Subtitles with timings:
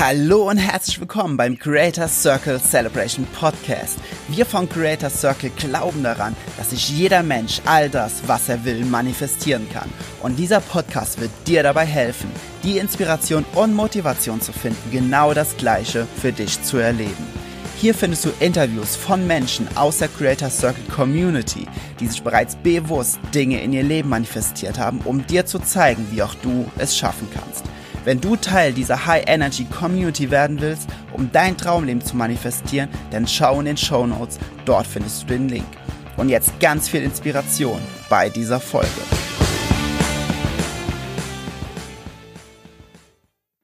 [0.00, 3.98] Hallo und herzlich willkommen beim Creator Circle Celebration Podcast.
[4.28, 8.86] Wir von Creator Circle glauben daran, dass sich jeder Mensch all das, was er will,
[8.86, 9.90] manifestieren kann.
[10.22, 12.30] Und dieser Podcast wird dir dabei helfen,
[12.62, 17.26] die Inspiration und Motivation zu finden, genau das Gleiche für dich zu erleben.
[17.76, 21.66] Hier findest du Interviews von Menschen aus der Creator Circle Community,
[22.00, 26.22] die sich bereits bewusst Dinge in ihr Leben manifestiert haben, um dir zu zeigen, wie
[26.22, 27.66] auch du es schaffen kannst.
[28.02, 33.28] Wenn du Teil dieser High Energy Community werden willst, um dein Traumleben zu manifestieren, dann
[33.28, 35.66] schau in den Show Notes, dort findest du den Link.
[36.16, 37.78] Und jetzt ganz viel Inspiration
[38.08, 38.88] bei dieser Folge.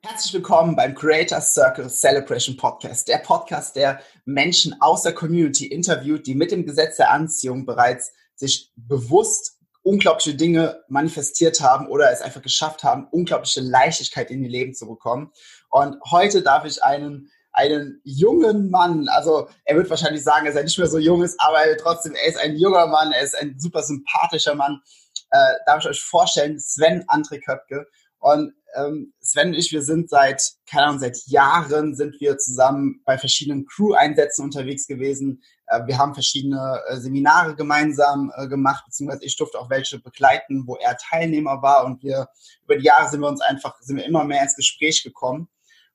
[0.03, 6.27] Herzlich willkommen beim Creator Circle Celebration Podcast, der Podcast, der Menschen aus der Community interviewt,
[6.27, 9.56] die mit dem Gesetz der Anziehung bereits sich bewusst
[9.87, 14.87] unglaubliche Dinge manifestiert haben oder es einfach geschafft haben, unglaubliche Leichtigkeit in ihr Leben zu
[14.87, 15.31] bekommen.
[15.71, 20.65] Und heute darf ich einen einen jungen Mann, also er wird wahrscheinlich sagen, dass er
[20.65, 23.59] nicht mehr so jung ist, aber trotzdem, er ist ein junger Mann, er ist ein
[23.59, 24.83] super sympathischer Mann.
[25.31, 27.87] Äh, darf ich euch vorstellen, Sven André Köpke.
[28.19, 33.01] Und ähm, Sven und ich, wir sind seit, keine Ahnung, seit Jahren sind wir zusammen
[33.07, 35.43] bei verschiedenen Crew-Einsätzen unterwegs gewesen.
[35.67, 40.67] Äh, wir haben verschiedene äh, Seminare gemeinsam äh, gemacht, beziehungsweise ich durfte auch welche begleiten,
[40.67, 42.29] wo er Teilnehmer war und wir
[42.65, 45.49] über die Jahre sind wir uns einfach, sind wir immer mehr ins Gespräch gekommen.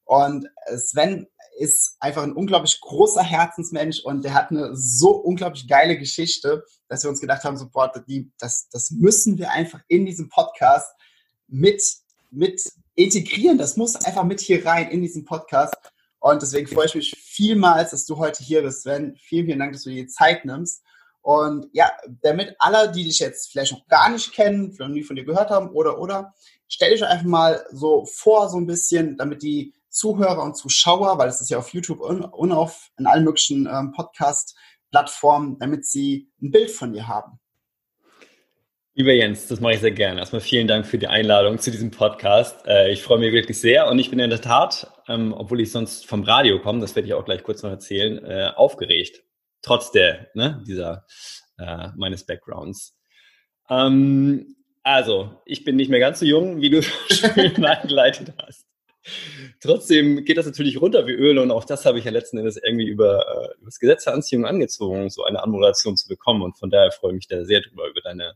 [0.03, 1.27] Und Sven
[1.57, 7.03] ist einfach ein unglaublich großer Herzensmensch und der hat eine so unglaublich geile Geschichte, dass
[7.03, 7.57] wir uns gedacht haben,
[8.07, 10.91] die, das, das müssen wir einfach in diesem Podcast
[11.47, 11.81] mit
[12.31, 13.57] mit integrieren.
[13.57, 15.75] Das muss einfach mit hier rein in diesen Podcast.
[16.21, 19.15] Und deswegen freue ich mich vielmals, dass du heute hier bist, Sven.
[19.17, 20.83] Vielen, vielen Dank, dass du dir die Zeit nimmst.
[21.21, 21.91] Und ja,
[22.21, 25.25] damit alle, die dich jetzt vielleicht noch gar nicht kennen, vielleicht noch nie von dir
[25.25, 26.33] gehört haben oder, oder,
[26.67, 31.27] stell dich einfach mal so vor, so ein bisschen, damit die Zuhörer und Zuschauer, weil
[31.27, 36.29] es ist ja auf YouTube und, und auf in allen möglichen ähm, Podcast-Plattformen, damit sie
[36.39, 37.39] ein Bild von dir haben.
[38.93, 40.19] Lieber Jens, das mache ich sehr gerne.
[40.19, 42.65] Erstmal vielen Dank für die Einladung zu diesem Podcast.
[42.67, 45.71] Äh, ich freue mich wirklich sehr und ich bin in der Tat, ähm, obwohl ich
[45.71, 49.23] sonst vom Radio komme, das werde ich auch gleich kurz noch erzählen, äh, aufgeregt.
[49.61, 51.05] Trotz der, ne, dieser,
[51.57, 52.97] äh, meines Backgrounds.
[53.69, 58.65] Ähm, also, ich bin nicht mehr ganz so jung, wie du schön eingeleitet hast.
[59.59, 62.57] Trotzdem geht das natürlich runter wie Öl und auch das habe ich ja letzten Endes
[62.57, 66.57] irgendwie über, äh, über das Gesetz der Anziehung angezogen, so eine Anmoderation zu bekommen und
[66.57, 68.35] von daher freue ich mich da sehr drüber über deine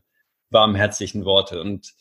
[0.50, 1.60] warmherzlichen Worte.
[1.60, 1.94] Und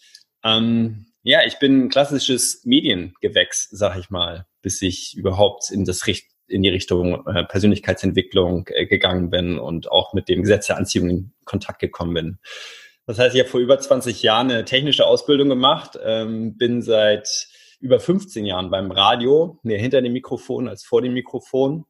[0.43, 6.07] ähm, ja, ich bin ein klassisches Mediengewächs, sag ich mal, bis ich überhaupt in das
[6.07, 10.77] Richt in die Richtung äh, Persönlichkeitsentwicklung äh, gegangen bin und auch mit dem Gesetz der
[10.77, 12.39] Anziehung in Kontakt gekommen bin.
[13.05, 17.47] Das heißt, ich habe vor über 20 Jahren eine technische Ausbildung gemacht, ähm, bin seit
[17.79, 21.85] über 15 Jahren beim Radio, mehr hinter dem Mikrofon als vor dem Mikrofon,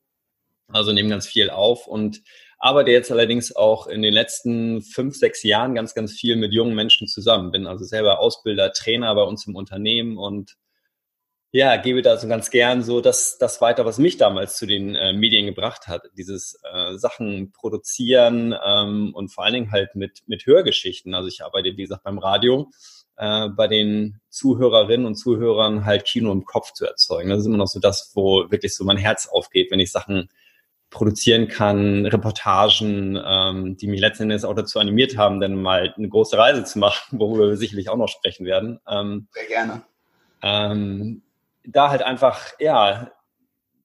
[0.67, 2.21] also nehme ganz viel auf und
[2.59, 6.75] arbeite jetzt allerdings auch in den letzten fünf, sechs Jahren ganz, ganz viel mit jungen
[6.75, 7.51] Menschen zusammen.
[7.51, 10.57] Bin also selber Ausbilder, Trainer bei uns im Unternehmen und
[11.55, 14.93] ja, gebe da so ganz gern so das, das weiter, was mich damals zu den
[14.95, 16.03] äh, Medien gebracht hat.
[16.17, 21.15] Dieses äh, Sachen produzieren ähm, und vor allen Dingen halt mit, mit Hörgeschichten.
[21.15, 22.69] Also ich arbeite, wie gesagt, beim Radio,
[23.15, 27.29] äh, bei den Zuhörerinnen und Zuhörern halt Kino im Kopf zu erzeugen.
[27.29, 30.27] Das ist immer noch so das, wo wirklich so mein Herz aufgeht, wenn ich Sachen
[30.89, 36.09] produzieren kann, Reportagen, ähm, die mich letzten Endes auch dazu animiert haben, dann mal eine
[36.09, 38.81] große Reise zu machen, worüber wir sicherlich auch noch sprechen werden.
[38.89, 39.83] Ähm, Sehr gerne.
[40.41, 41.21] Ähm,
[41.67, 43.11] da halt einfach, ja,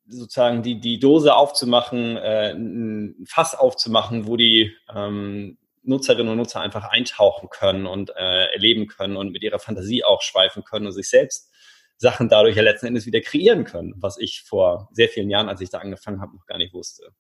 [0.07, 6.61] sozusagen die, die Dose aufzumachen, äh, ein Fass aufzumachen, wo die ähm, Nutzerinnen und Nutzer
[6.61, 10.93] einfach eintauchen können und äh, erleben können und mit ihrer Fantasie auch schweifen können und
[10.93, 11.51] sich selbst
[11.97, 15.61] Sachen dadurch ja letzten Endes wieder kreieren können, was ich vor sehr vielen Jahren, als
[15.61, 17.11] ich da angefangen habe, noch gar nicht wusste.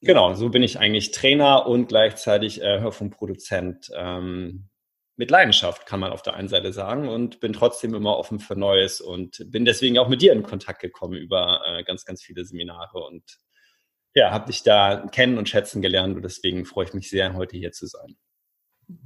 [0.00, 4.68] Genau, so bin ich eigentlich Trainer und gleichzeitig äh, Hörfunkproduzent ähm,
[5.16, 8.56] mit Leidenschaft, kann man auf der einen Seite sagen, und bin trotzdem immer offen für
[8.56, 12.44] Neues und bin deswegen auch mit dir in Kontakt gekommen über äh, ganz, ganz viele
[12.44, 13.22] Seminare und
[14.14, 17.56] ja, habe dich da kennen und schätzen gelernt und deswegen freue ich mich sehr, heute
[17.56, 18.16] hier zu sein.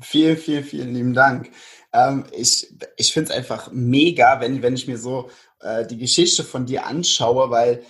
[0.03, 1.51] Vielen, vielen, vielen lieben Dank.
[1.93, 5.31] Ähm, ich ich finde es einfach mega, wenn, wenn ich mir so
[5.61, 7.85] äh, die Geschichte von dir anschaue, weil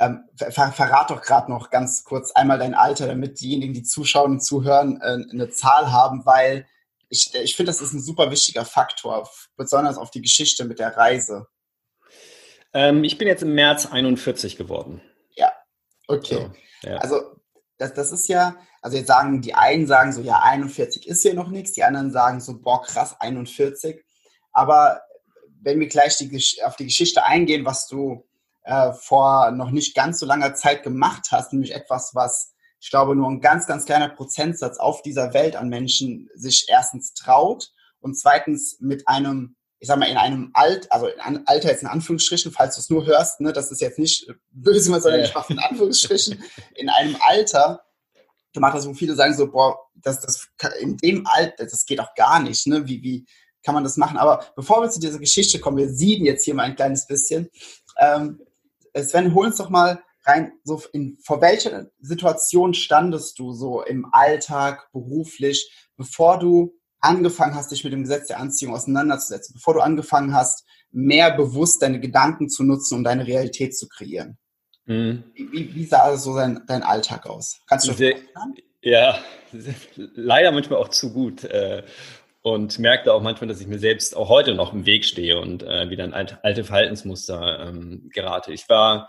[0.00, 4.32] ähm, ver verrat doch gerade noch ganz kurz einmal dein Alter, damit diejenigen, die zuschauen
[4.32, 6.66] und zuhören, äh, eine Zahl haben, weil
[7.12, 10.96] ich, ich finde, das ist ein super wichtiger Faktor, besonders auf die Geschichte mit der
[10.96, 11.46] Reise.
[12.72, 15.02] Ähm, ich bin jetzt im März 41 geworden.
[15.36, 15.52] Ja,
[16.08, 16.50] okay.
[16.82, 16.96] So, ja.
[16.96, 17.36] Also
[17.76, 21.34] das, das ist ja, also jetzt sagen die einen sagen so, ja, 41 ist ja
[21.34, 24.02] noch nichts, die anderen sagen so, boah, krass, 41.
[24.52, 25.02] Aber
[25.60, 28.26] wenn wir gleich die, auf die Geschichte eingehen, was du,
[28.64, 33.14] äh, vor noch nicht ganz so langer Zeit gemacht hast, nämlich etwas, was ich glaube
[33.14, 37.70] nur ein ganz, ganz kleiner Prozentsatz auf dieser Welt an Menschen sich erstens traut
[38.00, 41.88] und zweitens mit einem, ich sag mal, in einem Alt, also in Alter jetzt in
[41.88, 45.52] Anführungsstrichen, falls du es nur hörst, ne, das ist jetzt nicht böse, sondern ich mache
[45.52, 46.42] in Anführungsstrichen,
[46.74, 47.84] in einem Alter
[48.52, 50.48] gemacht hast, wo viele sagen so, boah, das, das
[50.80, 52.86] in dem Alter, das geht auch gar nicht, ne?
[52.88, 53.26] Wie, wie
[53.62, 54.18] kann man das machen?
[54.18, 57.48] Aber bevor wir zu dieser Geschichte kommen, wir sieden jetzt hier mal ein kleines bisschen.
[57.96, 58.40] Ähm,
[58.96, 64.06] Sven, hol uns doch mal rein, so in, vor welcher Situation standest du so im
[64.12, 69.80] Alltag, beruflich, bevor du angefangen hast, dich mit dem Gesetz der Anziehung auseinanderzusetzen, bevor du
[69.80, 74.38] angefangen hast, mehr bewusst deine Gedanken zu nutzen, um deine Realität zu kreieren?
[74.86, 75.24] Mhm.
[75.34, 77.60] Wie, wie, sah so dein, dein Alltag aus?
[77.68, 78.20] Kannst du das
[78.82, 79.18] Ja,
[79.96, 81.44] leider manchmal auch zu gut.
[81.44, 81.82] Äh,
[82.42, 85.62] und merkte auch manchmal, dass ich mir selbst auch heute noch im Weg stehe und
[85.62, 88.52] äh, wieder in alte Verhaltensmuster ähm, gerate.
[88.52, 89.08] Ich war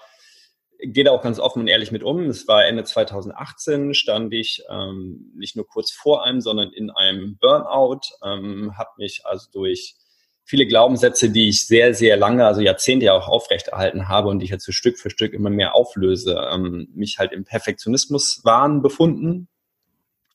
[0.86, 2.30] gehe da auch ganz offen und ehrlich mit um.
[2.30, 7.38] Es war Ende 2018, stand ich ähm, nicht nur kurz vor einem, sondern in einem
[7.38, 9.96] Burnout, ähm, habe mich also durch
[10.44, 14.46] viele Glaubenssätze, die ich sehr, sehr lange, also Jahrzehnte ja auch aufrechterhalten habe und die
[14.46, 19.48] ich jetzt so Stück für Stück immer mehr auflöse, ähm, mich halt im Perfektionismuswahn befunden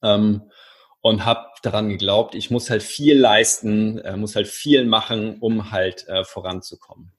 [0.03, 0.51] ähm,
[1.03, 5.71] und habe daran geglaubt, ich muss halt viel leisten, äh, muss halt viel machen, um
[5.71, 7.13] halt äh, voranzukommen.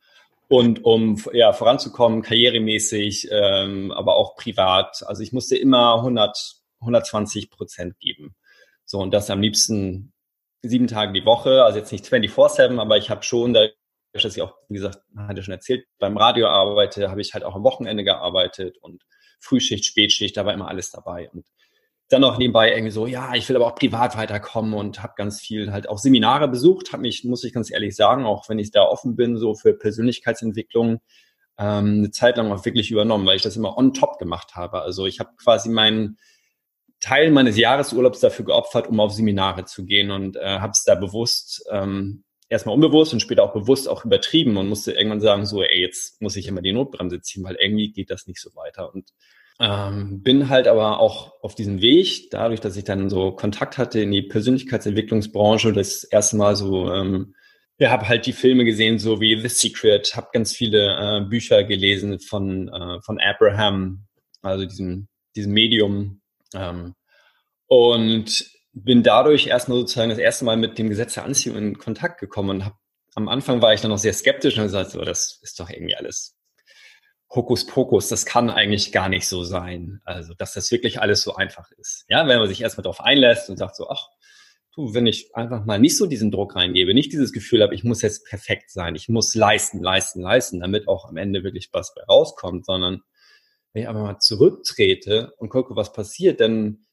[0.50, 5.04] Und um ja, voranzukommen, karrieremäßig, ähm, aber auch privat.
[5.06, 8.36] Also ich musste immer 100, 120 Prozent geben.
[8.84, 10.12] So, und das am liebsten
[10.64, 13.76] sieben Tage die Woche, also jetzt nicht 24-7, aber ich habe schon, dadurch,
[14.12, 17.56] dass ich auch, wie gesagt, hatte schon erzählt, beim Radio arbeite, habe ich halt auch
[17.56, 19.04] am Wochenende gearbeitet und
[19.40, 21.30] Frühschicht, Spätschicht, da war immer alles dabei.
[21.32, 21.46] Und
[22.10, 25.40] dann noch nebenbei irgendwie so, ja, ich will aber auch privat weiterkommen und habe ganz
[25.40, 28.72] viel halt auch Seminare besucht, habe mich, muss ich ganz ehrlich sagen, auch wenn ich
[28.72, 31.02] da offen bin, so für Persönlichkeitsentwicklung,
[31.60, 34.82] ähm, eine Zeit lang auch wirklich übernommen, weil ich das immer on top gemacht habe.
[34.82, 36.18] Also ich habe quasi meinen
[37.00, 40.96] Teil meines Jahresurlaubs dafür geopfert, um auf Seminare zu gehen und äh, habe es da
[40.96, 45.62] bewusst, ähm, erstmal unbewusst und später auch bewusst auch übertrieben und musste irgendwann sagen, so,
[45.62, 48.94] ey, jetzt muss ich immer die Notbremse ziehen, weil irgendwie geht das nicht so weiter.
[48.94, 49.12] Und
[49.60, 54.00] ähm, bin halt aber auch auf diesem Weg, dadurch, dass ich dann so Kontakt hatte
[54.00, 57.36] in die Persönlichkeitsentwicklungsbranche, das erste Mal so, ähm,
[57.78, 61.64] ja, habe halt die Filme gesehen, so wie The Secret, habe ganz viele äh, Bücher
[61.66, 64.06] gelesen von, äh, von Abraham,
[64.42, 66.22] also diesem, diesem Medium.
[66.54, 66.96] Ähm,
[67.68, 72.20] und bin dadurch erstmal sozusagen das erste Mal mit dem Gesetz der Anziehung in Kontakt
[72.20, 72.78] gekommen und hab,
[73.16, 75.96] am Anfang war ich dann noch sehr skeptisch und gesagt, so, das ist doch irgendwie
[75.96, 76.39] alles
[77.34, 80.02] Hokuspokus, das kann eigentlich gar nicht so sein.
[80.04, 82.06] Also, dass das wirklich alles so einfach ist.
[82.10, 84.08] Ja, wenn man sich erstmal darauf einlässt und sagt so, ach,
[84.76, 87.84] du, wenn ich einfach mal nicht so diesen Druck reingebe, nicht dieses Gefühl habe, ich
[87.84, 91.94] muss jetzt perfekt sein, ich muss leisten, leisten, leisten, damit auch am Ende wirklich was
[92.08, 93.02] rauskommt, sondern
[93.74, 96.88] wenn ich einfach mal zurücktrete und gucke, was passiert, dann,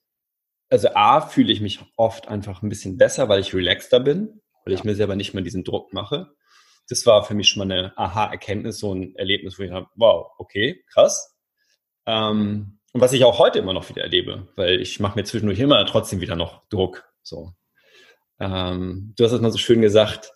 [0.69, 4.75] also A, fühle ich mich oft einfach ein bisschen besser, weil ich relaxter bin, weil
[4.75, 6.37] ich mir selber nicht mehr diesen Druck mache
[6.89, 10.33] das war für mich schon mal eine Aha-Erkenntnis, so ein Erlebnis, wo ich dachte, wow,
[10.39, 11.37] okay, krass.
[12.07, 15.59] Ähm, und was ich auch heute immer noch wieder erlebe, weil ich mache mir zwischendurch
[15.59, 17.05] immer trotzdem wieder noch Druck.
[17.23, 17.53] So.
[18.39, 20.33] Ähm, du hast es mal so schön gesagt,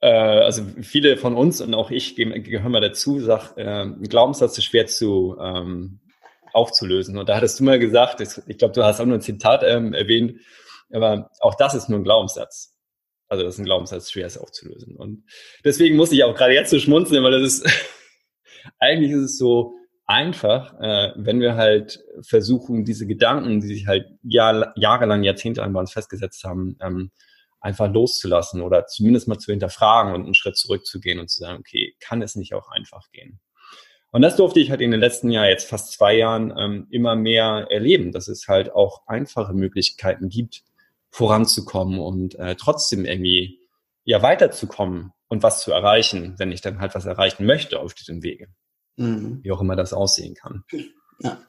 [0.00, 4.64] äh, also viele von uns und auch ich gehören mal dazu, sag, äh, Glaubenssatz ist
[4.64, 6.00] schwer zu ähm,
[6.52, 7.18] aufzulösen.
[7.18, 9.94] Und da hattest du mal gesagt, ich glaube, du hast auch nur ein Zitat ähm,
[9.94, 10.40] erwähnt,
[10.92, 12.77] aber auch das ist nur ein Glaubenssatz.
[13.28, 14.96] Also das ist ein Glaubenssatz, schwer ist aufzulösen.
[14.96, 15.24] Und
[15.64, 17.66] deswegen muss ich auch gerade jetzt so schmunzeln, weil das ist,
[18.78, 19.74] eigentlich ist es so
[20.06, 25.80] einfach, äh, wenn wir halt versuchen, diese Gedanken, die sich halt Jahr, jahrelang, jahrzehntelang bei
[25.80, 27.10] uns festgesetzt haben, ähm,
[27.60, 31.94] einfach loszulassen oder zumindest mal zu hinterfragen und einen Schritt zurückzugehen und zu sagen, okay,
[32.00, 33.40] kann es nicht auch einfach gehen?
[34.10, 37.14] Und das durfte ich halt in den letzten Jahr, jetzt fast zwei Jahren, ähm, immer
[37.14, 40.62] mehr erleben, dass es halt auch einfache Möglichkeiten gibt,
[41.10, 43.60] voranzukommen und äh, trotzdem irgendwie
[44.04, 48.22] ja weiterzukommen und was zu erreichen, wenn ich dann halt was erreichen möchte auf diesem
[48.22, 48.48] Wege.
[48.96, 49.40] Mhm.
[49.42, 50.64] Wie auch immer das aussehen kann.
[51.20, 51.40] Ja.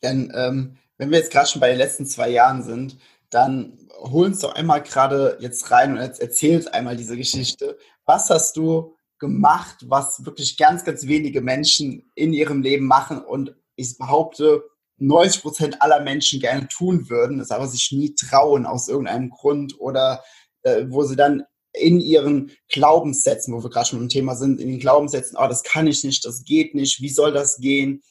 [0.00, 2.98] Dann, ähm, wenn wir jetzt gerade schon bei den letzten zwei Jahren sind,
[3.30, 7.78] dann hol uns doch einmal gerade jetzt rein und jetzt erzählt einmal diese Geschichte.
[8.04, 13.54] Was hast du gemacht, was wirklich ganz, ganz wenige Menschen in ihrem Leben machen und
[13.76, 14.64] ich behaupte,
[14.98, 19.78] 90 Prozent aller Menschen gerne tun würden, es aber sich nie trauen aus irgendeinem Grund
[19.78, 20.22] oder
[20.62, 24.68] äh, wo sie dann in ihren Glaubenssätzen, wo wir gerade schon im Thema sind, in
[24.68, 28.02] den Glaubenssätzen, oh, das kann ich nicht, das geht nicht, wie soll das gehen?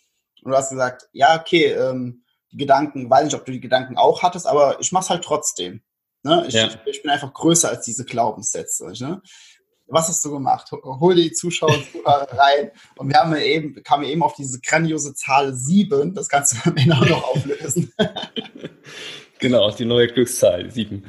[0.43, 3.97] Und du hast gesagt, ja, okay, ähm, die Gedanken, weiß nicht, ob du die Gedanken
[3.97, 5.81] auch hattest, aber ich mach's halt trotzdem.
[6.23, 6.45] Ne?
[6.47, 6.69] Ich, ja.
[6.85, 8.91] ich, bin einfach größer als diese Glaubenssätze.
[8.99, 9.21] Ne?
[9.87, 10.71] Was hast du gemacht?
[10.71, 12.71] Hol die Zuschauer rein.
[12.95, 16.13] Und wir haben eben, kamen eben auf diese grandiose Zahl 7.
[16.13, 17.93] Das kannst du am Ende auch noch auflösen.
[19.39, 21.05] genau, die neue Glückszahl 7.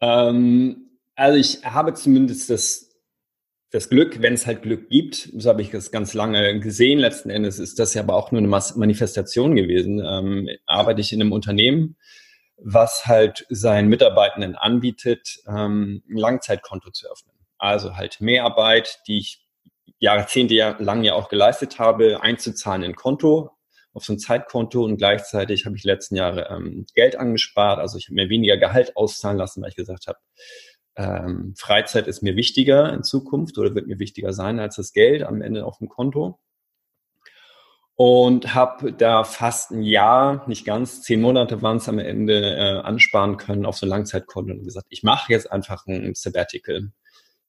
[0.00, 2.94] Ähm, also ich habe zumindest das
[3.74, 7.00] das Glück, wenn es halt Glück gibt, so habe ich das ganz lange gesehen.
[7.00, 9.98] Letzten Endes ist das ja aber auch nur eine Manifestation gewesen.
[9.98, 11.96] Ähm, arbeite ich in einem Unternehmen,
[12.56, 17.33] was halt seinen Mitarbeitenden anbietet, ähm, ein Langzeitkonto zu öffnen.
[17.64, 19.42] Also halt Mehrarbeit, die ich
[19.98, 23.52] Jahrzehnte lang ja auch geleistet habe, einzuzahlen in Konto,
[23.94, 27.78] auf so ein Zeitkonto und gleichzeitig habe ich letzten Jahre ähm, Geld angespart.
[27.78, 30.18] Also ich habe mir weniger Gehalt auszahlen lassen, weil ich gesagt habe,
[30.96, 35.22] ähm, Freizeit ist mir wichtiger in Zukunft oder wird mir wichtiger sein als das Geld
[35.22, 36.38] am Ende auf dem Konto.
[37.96, 42.80] Und habe da fast ein Jahr, nicht ganz, zehn Monate waren es am Ende, äh,
[42.80, 46.92] ansparen können auf so ein Langzeitkonto und gesagt, ich mache jetzt einfach ein Sabbatical.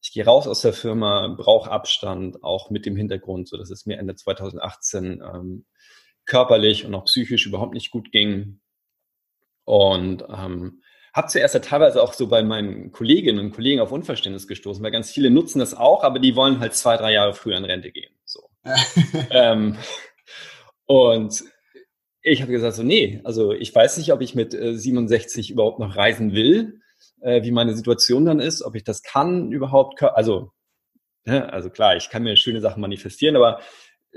[0.06, 3.88] Ich gehe raus aus der Firma, brauche Abstand, auch mit dem Hintergrund, so dass es
[3.88, 5.66] mir Ende 2018 ähm,
[6.26, 8.60] körperlich und auch psychisch überhaupt nicht gut ging.
[9.64, 14.48] Und ähm, habe zuerst ja teilweise auch so bei meinen Kolleginnen und Kollegen auf Unverständnis
[14.48, 17.58] gestoßen, weil ganz viele nutzen das auch, aber die wollen halt zwei, drei Jahre früher
[17.58, 18.14] in Rente gehen.
[18.26, 18.48] So.
[19.32, 19.76] ähm,
[20.86, 21.44] und
[22.22, 25.80] ich habe gesagt, so, nee, also ich weiß nicht, ob ich mit äh, 67 überhaupt
[25.80, 26.80] noch reisen will,
[27.22, 30.52] äh, wie meine Situation dann ist, ob ich das kann überhaupt, also,
[31.26, 33.60] ne, also klar, ich kann mir schöne Sachen manifestieren, aber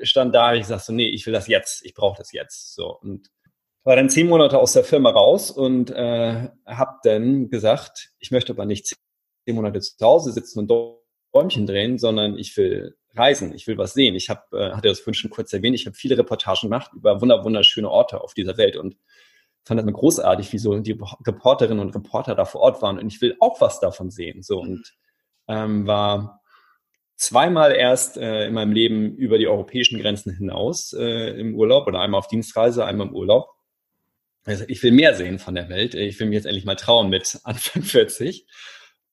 [0.03, 2.75] stand da, ich sag so, nee, ich will das jetzt, ich brauche das jetzt.
[2.75, 2.99] So.
[3.01, 3.29] Und
[3.85, 8.53] war dann zehn Monate aus der Firma raus und äh, habe dann gesagt, ich möchte
[8.53, 10.71] aber nicht zehn Monate zu Hause sitzen und
[11.33, 14.15] Däumchen drehen, sondern ich will reisen, ich will was sehen.
[14.15, 17.21] Ich habe, äh, hatte das vorhin schon kurz erwähnt, ich habe viele Reportagen gemacht über
[17.21, 18.97] wunderschöne Orte auf dieser Welt und
[19.69, 23.07] fand das mal großartig, wie so die Reporterinnen und Reporter da vor Ort waren und
[23.07, 24.43] ich will auch was davon sehen.
[24.43, 24.95] So und
[25.47, 26.41] ähm, war
[27.17, 32.01] zweimal erst äh, in meinem Leben über die europäischen Grenzen hinaus äh, im Urlaub oder
[32.01, 33.59] einmal auf Dienstreise, einmal im Urlaub
[34.49, 35.95] also ich will mehr sehen von der Welt.
[35.95, 38.47] Ich will mich jetzt endlich mal trauen mit Anfang 40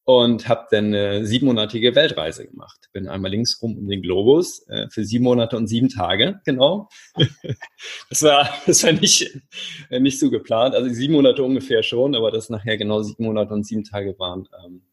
[0.05, 2.89] und habe dann eine siebenmonatige Weltreise gemacht.
[2.93, 6.89] Bin einmal links rum um den Globus äh, für sieben Monate und sieben Tage, genau.
[8.09, 9.41] das war, das war nicht,
[9.89, 10.75] äh, nicht so geplant.
[10.75, 14.47] Also sieben Monate ungefähr schon, aber das nachher genau sieben Monate und sieben Tage waren,
[14.63, 14.83] ähm,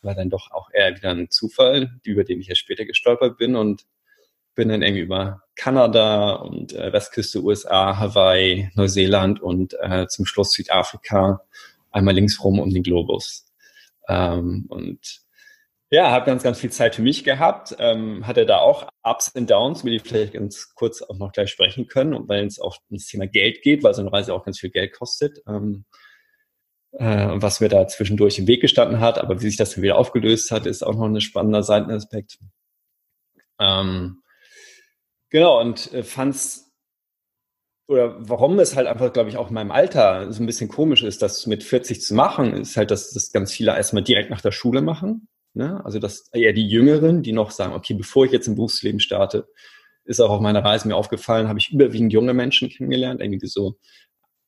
[0.00, 3.56] war dann doch auch eher wieder ein Zufall, über den ich ja später gestolpert bin
[3.56, 3.84] und
[4.54, 10.52] bin dann irgendwie über Kanada und äh, Westküste USA, Hawaii, Neuseeland und äh, zum Schluss
[10.52, 11.42] Südafrika
[11.90, 13.45] einmal links rum um den Globus.
[14.08, 15.20] Ähm, und
[15.90, 17.76] ja, habe ganz, ganz viel Zeit für mich gehabt.
[17.78, 21.50] Ähm, hatte da auch Ups und Downs, über die vielleicht ganz kurz auch noch gleich
[21.50, 24.44] sprechen können, und weil es auch ums Thema Geld geht, weil so eine Reise auch
[24.44, 25.38] ganz viel Geld kostet.
[25.46, 25.84] Ähm,
[26.92, 29.98] äh, was mir da zwischendurch im Weg gestanden hat, aber wie sich das dann wieder
[29.98, 32.38] aufgelöst hat, ist auch noch ein spannender Seitenaspekt.
[33.60, 34.22] Ähm,
[35.30, 36.65] Genau, und äh, fand's
[37.88, 41.02] oder warum es halt einfach, glaube ich, auch in meinem Alter so ein bisschen komisch
[41.02, 44.40] ist, das mit 40 zu machen, ist halt, dass das ganz viele erstmal direkt nach
[44.40, 45.28] der Schule machen.
[45.54, 45.84] Ne?
[45.84, 49.48] Also dass eher die Jüngeren, die noch sagen, okay, bevor ich jetzt im Berufsleben starte,
[50.04, 53.78] ist auch auf meiner Reise mir aufgefallen, habe ich überwiegend junge Menschen kennengelernt, irgendwie so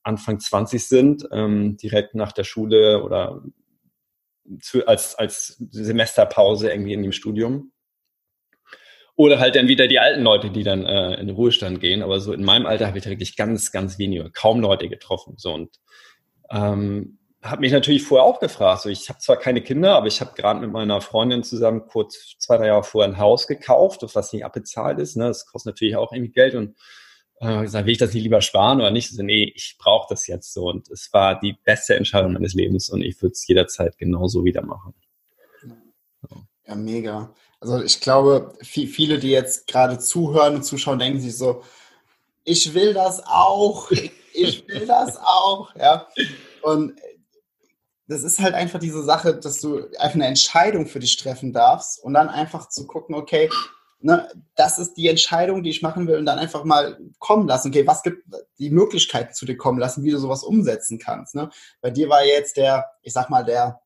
[0.02, 3.42] Anfang 20 sind, ähm, direkt nach der Schule oder
[4.60, 7.72] zu, als, als Semesterpause irgendwie in dem Studium.
[9.18, 12.04] Oder halt dann wieder die alten Leute, die dann äh, in den Ruhestand gehen.
[12.04, 15.34] Aber so in meinem Alter habe ich wirklich ganz, ganz wenige, kaum Leute getroffen.
[15.38, 15.80] So und
[16.50, 18.82] ähm, habe mich natürlich vorher auch gefragt.
[18.82, 22.36] So, ich habe zwar keine Kinder, aber ich habe gerade mit meiner Freundin zusammen kurz
[22.38, 25.16] zwei, drei Jahre vorher ein Haus gekauft, was nicht abbezahlt ist.
[25.16, 25.26] Ne?
[25.26, 26.76] Das kostet natürlich auch irgendwie Geld und
[27.40, 29.10] äh, gesagt, will ich das nicht lieber sparen oder nicht?
[29.10, 30.68] So, nee, ich brauche das jetzt so.
[30.68, 34.64] Und es war die beste Entscheidung meines Lebens und ich würde es jederzeit genauso wieder
[34.64, 34.94] machen.
[36.68, 37.34] Ja, mega.
[37.60, 41.62] Also ich glaube, viele, die jetzt gerade zuhören und zuschauen, denken sich so,
[42.44, 43.90] ich will das auch,
[44.32, 46.06] ich will das auch, ja.
[46.62, 46.94] Und
[48.06, 52.02] das ist halt einfach diese Sache, dass du einfach eine Entscheidung für dich treffen darfst
[52.02, 53.50] und dann einfach zu gucken, okay,
[54.00, 57.68] ne, das ist die Entscheidung, die ich machen will und dann einfach mal kommen lassen.
[57.68, 58.24] Okay, was gibt
[58.58, 61.34] die Möglichkeiten zu dir kommen lassen, wie du sowas umsetzen kannst.
[61.34, 61.50] Ne?
[61.80, 63.80] Bei dir war jetzt der, ich sag mal, der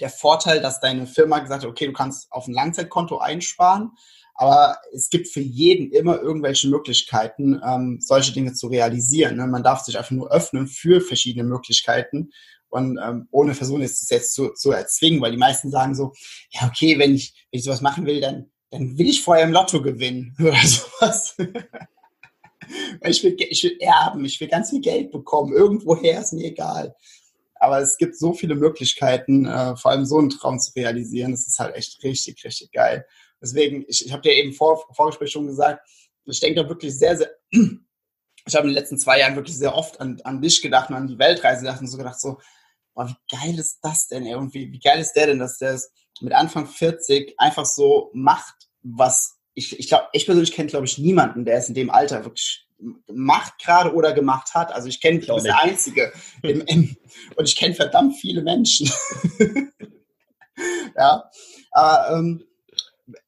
[0.00, 3.92] der Vorteil, dass deine Firma gesagt hat, okay, du kannst auf ein Langzeitkonto einsparen,
[4.34, 9.36] aber es gibt für jeden immer irgendwelche Möglichkeiten, ähm, solche Dinge zu realisieren.
[9.36, 9.46] Ne?
[9.46, 12.30] Man darf sich einfach nur öffnen für verschiedene Möglichkeiten.
[12.68, 16.12] Und ähm, ohne versuchen, es jetzt zu, zu erzwingen, weil die meisten sagen so,
[16.50, 19.52] ja, okay, wenn ich, wenn ich sowas machen will, dann, dann will ich vorher im
[19.52, 21.36] Lotto gewinnen oder sowas.
[23.04, 26.96] ich, will, ich will erben, ich will ganz viel Geld bekommen, irgendwoher ist mir egal.
[27.56, 31.32] Aber es gibt so viele Möglichkeiten, äh, vor allem so einen Traum zu realisieren.
[31.32, 33.06] Das ist halt echt richtig, richtig geil.
[33.40, 35.86] Deswegen, ich, ich habe dir eben vor Vorgespräch schon gesagt,
[36.24, 40.00] ich denke wirklich sehr, sehr, ich habe in den letzten zwei Jahren wirklich sehr oft
[40.00, 42.38] an, an dich gedacht und an die Weltreise gedacht und so gedacht, so,
[42.94, 44.34] boah, wie geil ist das denn, ey?
[44.34, 48.10] Und wie, wie geil ist der denn, dass der es mit Anfang 40 einfach so
[48.14, 51.90] macht, was ich, ich glaube, ich persönlich kenne, glaube ich, niemanden, der es in dem
[51.90, 52.66] Alter wirklich
[53.12, 54.72] macht gerade oder gemacht hat.
[54.72, 56.12] Also ich kenne, ich, der Einzige.
[56.42, 56.96] Im, im,
[57.36, 58.90] und ich kenne verdammt viele Menschen.
[60.96, 61.30] ja,
[61.70, 62.44] aber ähm,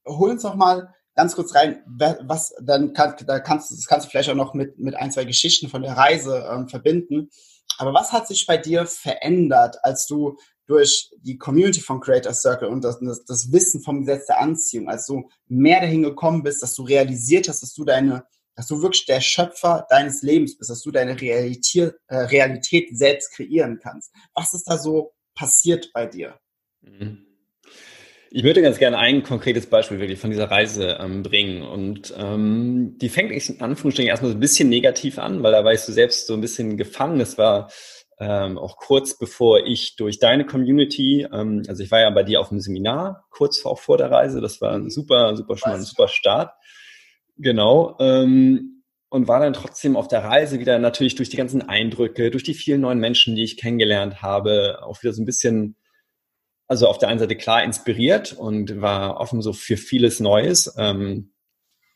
[0.07, 1.83] hol uns noch mal ganz kurz rein,
[2.23, 5.25] was dann kann, da kannst, das kannst du vielleicht auch noch mit, mit ein, zwei
[5.25, 7.31] Geschichten von der Reise ähm, verbinden.
[7.79, 10.37] Aber was hat sich bei dir verändert, als du
[10.67, 14.89] durch die Community von Creator Circle und das, das, das Wissen vom Gesetz der Anziehung,
[14.89, 18.25] als du mehr dahin gekommen bist, dass du realisiert hast, dass du deine,
[18.57, 23.33] dass du wirklich der Schöpfer deines Lebens bist, dass du deine Realität, äh, Realität selbst
[23.33, 24.13] kreieren kannst.
[24.35, 26.39] Was ist da so passiert bei dir?
[26.81, 27.27] Mhm.
[28.31, 31.63] Ich würde ganz gerne ein konkretes Beispiel wirklich von dieser Reise ähm, bringen.
[31.63, 35.89] Und ähm, die fängt in Anführungsstrichen erstmal so ein bisschen negativ an, weil da warst
[35.89, 37.21] du selbst so ein bisschen gefangen.
[37.21, 37.71] Es war
[38.19, 42.41] ähm, auch kurz bevor ich durch deine Community, ähm, also ich war ja bei dir
[42.41, 45.73] auf dem Seminar, kurz vor, auch vor der Reise, das war ein super, super, schon
[45.73, 46.53] mal ein super Start.
[47.39, 47.97] Genau.
[48.01, 52.43] Ähm, und war dann trotzdem auf der Reise wieder natürlich durch die ganzen Eindrücke, durch
[52.43, 55.77] die vielen neuen Menschen, die ich kennengelernt habe, auch wieder so ein bisschen
[56.69, 60.75] also auf der einen Seite klar inspiriert und war offen so für vieles Neues.
[60.77, 61.33] Ähm,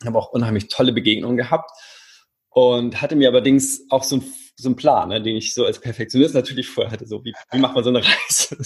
[0.04, 1.70] habe auch unheimlich tolle Begegnungen gehabt
[2.48, 4.24] und hatte mir allerdings auch so, ein,
[4.56, 7.58] so einen Plan, ne, den ich so als Perfektionist natürlich vorher hatte, so wie, wie
[7.58, 8.56] macht man so eine Reise?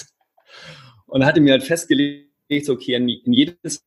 [1.06, 2.30] Und hatte mir halt festgelegt,
[2.62, 3.84] so, okay, in, in jedes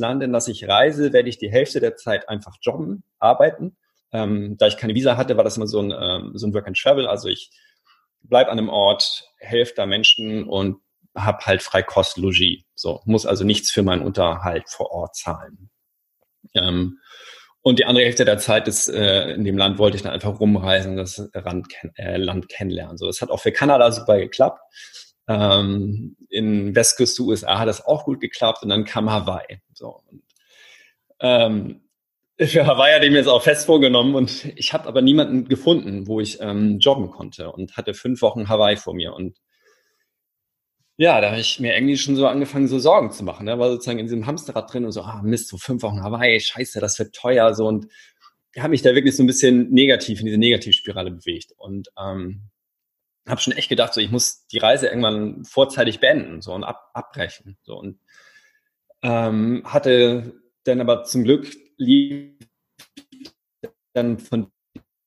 [0.00, 3.76] Land, in das ich reise, werde ich die Hälfte der Zeit einfach jobben, arbeiten.
[4.12, 6.66] Ähm, da ich keine Visa hatte, war das immer so ein, ähm, so ein Work
[6.66, 7.06] and Travel.
[7.06, 7.50] Also ich
[8.22, 10.78] bleibe an einem Ort, helfe da Menschen und
[11.16, 12.62] habe halt frei Kost Logis.
[12.74, 15.70] So, muss also nichts für meinen Unterhalt vor Ort zahlen.
[16.54, 16.98] Ähm,
[17.62, 20.40] und die andere Hälfte der Zeit ist, äh, in dem Land wollte ich dann einfach
[20.40, 22.96] rumreisen, das Land, äh, Land kennenlernen.
[22.96, 24.60] So, das hat auch für Kanada super geklappt.
[25.30, 29.60] Ähm, in Westküste USA hat das auch gut geklappt und dann kam Hawaii.
[29.72, 30.22] So, und,
[31.20, 31.82] ähm,
[32.40, 36.08] für Hawaii hatte ich mir jetzt auch fest vorgenommen und ich habe aber niemanden gefunden,
[36.08, 39.38] wo ich ähm, joggen konnte und hatte fünf Wochen Hawaii vor mir und
[40.96, 43.46] ja, da habe ich mir irgendwie schon so angefangen, so Sorgen zu machen.
[43.46, 46.40] Da war sozusagen in diesem Hamsterrad drin und so, ah Mist, so fünf Wochen Hawaii,
[46.40, 47.86] scheiße, das wird teuer, so und
[48.58, 52.50] habe mich da wirklich so ein bisschen negativ in diese Negativspirale bewegt und ähm,
[53.28, 56.90] habe schon echt gedacht, so ich muss die Reise irgendwann vorzeitig beenden, so und ab,
[56.94, 58.00] abbrechen, so und
[59.02, 62.36] ähm, hatte dann aber zum Glück lief
[63.92, 64.52] dann von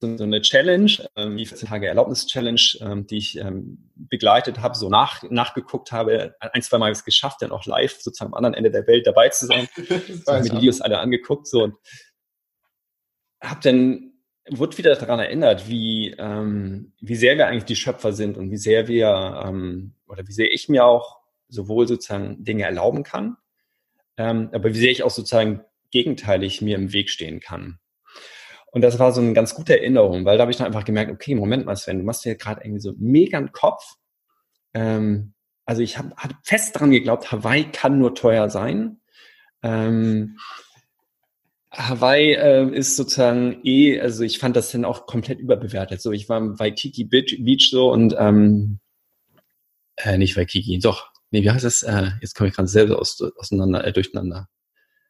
[0.01, 4.89] so eine Challenge, ähm, die 14 Tage Erlaubnis-Challenge, ähm, die ich ähm, begleitet habe, so
[4.89, 8.69] nach, nachgeguckt habe, ein, zwei Mal es geschafft, dann auch live sozusagen am anderen Ende
[8.69, 9.69] der Welt dabei zu sein.
[10.27, 11.75] habe mir die Videos alle angeguckt so und
[13.41, 14.12] habe dann
[14.49, 18.57] wurde wieder daran erinnert, wie, ähm, wie sehr wir eigentlich die Schöpfer sind und wie
[18.57, 23.37] sehr wir ähm, oder wie sehr ich mir auch sowohl sozusagen Dinge erlauben kann,
[24.17, 27.79] ähm, aber wie sehr ich auch sozusagen gegenteilig mir im Weg stehen kann.
[28.71, 31.11] Und das war so eine ganz gute Erinnerung, weil da habe ich dann einfach gemerkt,
[31.11, 33.83] okay, Moment mal, Sven, du machst dir gerade irgendwie so mega einen Kopf.
[34.73, 38.99] Ähm, also ich habe hab fest daran geglaubt, Hawaii kann nur teuer sein.
[39.61, 40.37] Ähm,
[41.75, 46.01] Hawaii äh, ist sozusagen eh, also ich fand das dann auch komplett überbewertet.
[46.01, 48.79] So, ich war im Waikiki Beach, so und ähm,
[49.97, 51.83] äh, nicht Waikiki, doch, nee, wie heißt das?
[51.83, 54.49] Äh, jetzt komme ich gerade selber aus, auseinander, äh, durcheinander.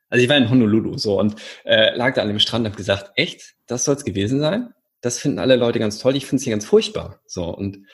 [0.10, 2.78] Also ich war in Honolulu so und äh, lag da an dem Strand und habe
[2.78, 4.74] gesagt, echt, das soll es gewesen sein?
[5.02, 7.20] Das finden alle Leute ganz toll, ich finde es hier ganz furchtbar.
[7.26, 7.86] So und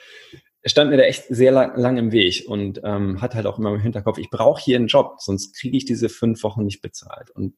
[0.64, 3.74] stand mir da echt sehr lang, lang im Weg und ähm, hat halt auch immer
[3.74, 7.30] im Hinterkopf, ich brauche hier einen Job, sonst kriege ich diese fünf Wochen nicht bezahlt.
[7.30, 7.56] Und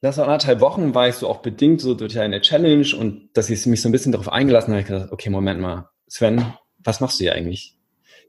[0.00, 3.50] das war anderthalb Wochen, war ich so auch bedingt so durch eine Challenge und dass
[3.50, 7.00] ich mich so ein bisschen darauf eingelassen habe, ich gesagt, okay, Moment mal, Sven, was
[7.00, 7.78] machst du hier eigentlich?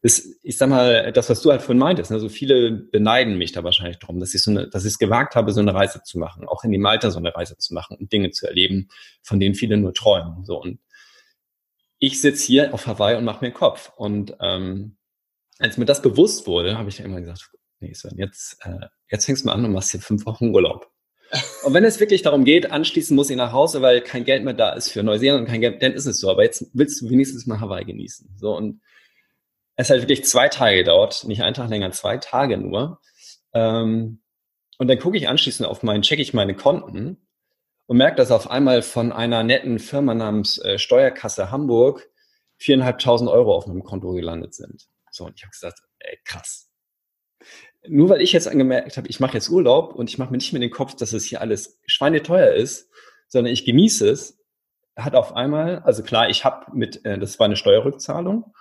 [0.01, 3.51] das, ich sag mal, das, was du halt vorhin meintest, ne, so viele beneiden mich
[3.51, 6.01] da wahrscheinlich drum, dass ich so eine, dass ich es gewagt habe, so eine Reise
[6.03, 8.89] zu machen, auch in dem Alter so eine Reise zu machen und Dinge zu erleben,
[9.21, 10.45] von denen viele nur träumen.
[10.45, 10.79] So und
[11.99, 13.91] ich sitze hier auf Hawaii und mache mir den Kopf.
[13.97, 14.95] Und ähm,
[15.57, 17.49] als mir das bewusst wurde, habe ich immer gesagt,
[17.81, 20.89] nee, Sven, jetzt, äh, jetzt fängst du mal an und machst hier fünf Wochen Urlaub.
[21.63, 24.53] Und wenn es wirklich darum geht, anschließend muss ich nach Hause, weil kein Geld mehr
[24.53, 26.29] da ist für Neuseeland und kein Geld, dann ist es so.
[26.29, 28.35] Aber jetzt willst du wenigstens mal Hawaii genießen.
[28.37, 28.81] So und
[29.75, 32.99] es hat wirklich zwei Tage gedauert, nicht einen Tag länger, zwei Tage nur.
[33.53, 34.21] Ähm,
[34.77, 37.17] und dann gucke ich anschließend auf meinen, checke ich meine Konten
[37.85, 42.09] und merke, dass auf einmal von einer netten Firma namens äh, Steuerkasse Hamburg
[42.57, 44.87] viereinhalbtausend Euro auf meinem Konto gelandet sind.
[45.11, 46.69] So, und ich habe gesagt, ey, krass.
[47.87, 50.51] Nur weil ich jetzt angemerkt habe, ich mache jetzt Urlaub und ich mache mir nicht
[50.53, 52.89] mehr den Kopf, dass es hier alles schweineteuer ist,
[53.27, 54.37] sondern ich genieße es,
[54.95, 58.53] hat auf einmal, also klar, ich habe mit, äh, das war eine Steuerrückzahlung,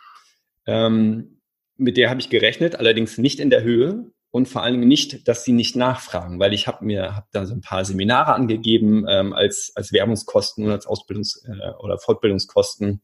[0.67, 1.41] ähm,
[1.77, 5.27] mit der habe ich gerechnet, allerdings nicht in der Höhe und vor allen Dingen nicht,
[5.27, 9.05] dass sie nicht nachfragen, weil ich habe mir hab da so ein paar Seminare angegeben
[9.09, 13.03] ähm, als als Werbungskosten und als Ausbildungs- äh, oder Fortbildungskosten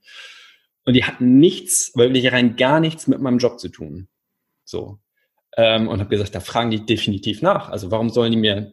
[0.85, 4.09] und die hatten nichts, wirklich rein gar nichts mit meinem Job zu tun.
[4.65, 4.99] So.
[5.57, 7.69] Ähm, und habe gesagt, da fragen die definitiv nach.
[7.69, 8.73] Also warum sollen die mir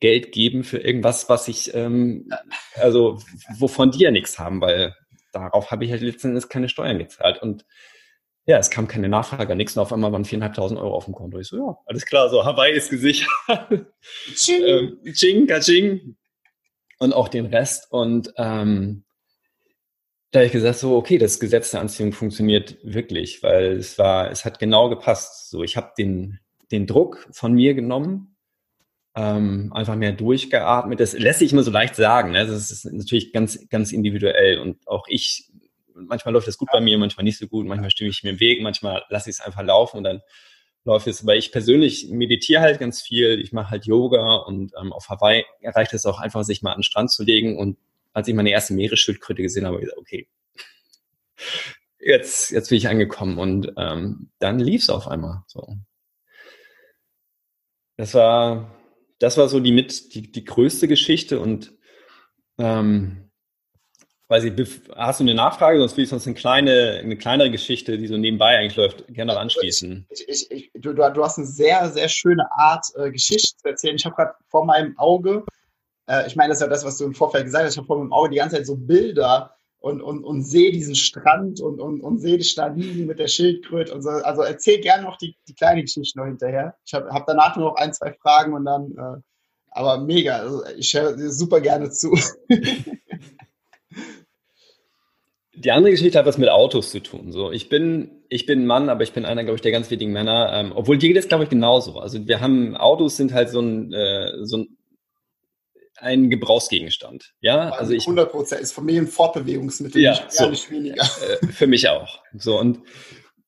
[0.00, 2.30] Geld geben für irgendwas, was ich, ähm,
[2.74, 3.18] also
[3.58, 4.94] wovon die ja nichts haben, weil
[5.32, 7.42] darauf habe ich halt letztendlich keine Steuern gezahlt.
[7.42, 7.66] Und
[8.46, 11.38] ja, es kam keine Nachfrage, nichts und auf einmal waren 4.500 Euro auf dem Konto.
[11.38, 13.28] Ich so, ja, alles klar, so Hawaii ist gesichert.
[14.34, 16.16] Ching, ähm, ching, kaching.
[17.00, 17.92] Und auch den Rest.
[17.92, 19.04] Und ähm,
[20.30, 24.30] da habe ich gesagt, so, okay, das Gesetz der Anziehung funktioniert wirklich, weil es war,
[24.30, 25.48] es hat genau gepasst.
[25.50, 26.38] So, ich habe den,
[26.70, 28.36] den Druck von mir genommen,
[29.16, 31.00] ähm, einfach mehr durchgeatmet.
[31.00, 32.32] Das lässt sich immer so leicht sagen.
[32.32, 32.46] Ne?
[32.46, 35.50] Das ist natürlich ganz, ganz individuell und auch ich,
[35.94, 38.40] manchmal läuft das gut bei mir, manchmal nicht so gut, manchmal stimme ich mir im
[38.40, 40.20] Weg, manchmal lasse ich es einfach laufen und dann
[40.84, 41.26] läuft es.
[41.26, 45.46] Weil ich persönlich meditiere halt ganz viel, ich mache halt Yoga und ähm, auf Hawaii
[45.64, 47.78] reicht es auch einfach, sich mal an den Strand zu legen und
[48.12, 50.28] als ich meine erste Meeresschildkröte gesehen habe, habe ich gesagt, okay,
[51.98, 55.42] jetzt, jetzt bin ich angekommen und ähm, dann lief es auf einmal.
[55.46, 55.76] So.
[57.96, 58.76] Das war,
[59.18, 61.72] das war so die mit die, die größte Geschichte und
[62.58, 63.30] ähm,
[64.28, 64.52] weiß ich,
[64.94, 68.16] hast du eine Nachfrage, sonst will ich sonst eine kleine, eine kleinere Geschichte, die so
[68.16, 70.06] nebenbei eigentlich läuft, gerne noch anschließen.
[70.10, 73.96] Ich, ich, ich, du, du hast eine sehr, sehr schöne Art, äh, Geschichte zu erzählen.
[73.96, 75.44] Ich habe gerade vor meinem Auge
[76.08, 77.74] äh, ich meine, das ist ja das, was du im Vorfeld gesagt hast.
[77.74, 80.96] Ich habe vor meinem Auge die ganze Zeit so Bilder und, und, und sehe diesen
[80.96, 84.10] Strand und, und, und sehe dich da liegen mit der Schildkröte und so.
[84.10, 86.74] Also erzähl gerne noch die, die kleine Geschichte noch hinterher.
[86.84, 89.20] Ich habe hab danach nur noch ein, zwei Fragen und dann, äh,
[89.70, 90.38] aber mega.
[90.38, 92.18] Also ich höre super gerne zu.
[95.54, 97.32] Die andere Geschichte hat was mit Autos zu tun.
[97.32, 99.90] So, ich bin, ich bin ein Mann, aber ich bin einer, glaube ich, der ganz
[99.90, 100.52] wenigen Männer.
[100.52, 101.98] Ähm, obwohl dir geht es, glaube ich, genauso.
[101.98, 104.77] Also wir haben Autos sind halt so ein, äh, so ein
[106.00, 107.34] ein Gebrauchsgegenstand.
[107.40, 111.02] Ja, also ich 100 Prozent ist Familienfortbewegungsmittel, ja, nicht, so, nicht weniger.
[111.02, 112.20] Äh, für mich auch.
[112.34, 112.80] So und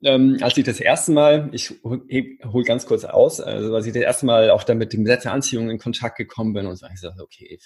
[0.03, 4.03] ähm, als ich das erste Mal, ich hole ganz kurz aus, also als ich das
[4.03, 6.87] erste Mal auch dann mit dem Gesetz der Anziehung in Kontakt gekommen bin und so,
[6.93, 7.59] ich so, okay,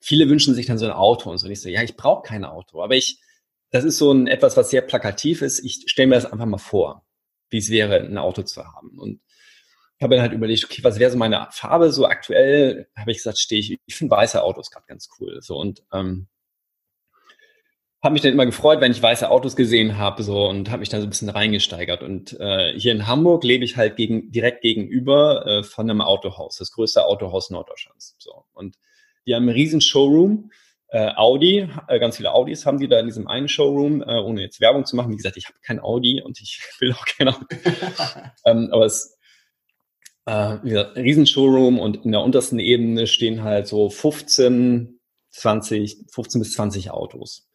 [0.00, 1.46] viele wünschen sich dann so ein Auto und so.
[1.46, 3.20] Und ich so, ja, ich brauche kein Auto, aber ich,
[3.70, 5.64] das ist so ein etwas, was sehr plakativ ist.
[5.64, 7.04] Ich stelle mir das einfach mal vor,
[7.50, 8.98] wie es wäre, ein Auto zu haben.
[8.98, 9.20] Und
[10.02, 11.90] habe dann halt überlegt, okay, was wäre so meine Farbe?
[11.92, 15.40] So aktuell habe ich gesagt, stehe ich, ich finde weiße Autos gerade ganz cool.
[15.42, 16.28] So und ähm,
[18.02, 20.88] habe mich dann immer gefreut, wenn ich weiße Autos gesehen habe, so und habe mich
[20.88, 22.02] dann so ein bisschen reingesteigert.
[22.02, 26.56] Und äh, hier in Hamburg lebe ich halt gegen, direkt gegenüber äh, von einem Autohaus,
[26.58, 28.14] das größte Autohaus Norddeutschlands.
[28.18, 28.76] So und
[29.26, 30.52] die haben einen riesen Showroom.
[30.90, 34.42] Äh, Audi, äh, ganz viele Audis haben die da in diesem einen Showroom, äh, ohne
[34.42, 35.10] jetzt Werbung zu machen.
[35.10, 37.44] Wie gesagt, ich habe kein Audi und ich will auch kein Auto.
[38.46, 39.17] ähm, aber es
[40.28, 46.04] äh, wie gesagt, riesen Showroom und in der untersten Ebene stehen halt so 15, 20,
[46.12, 47.48] 15 bis 20 Autos.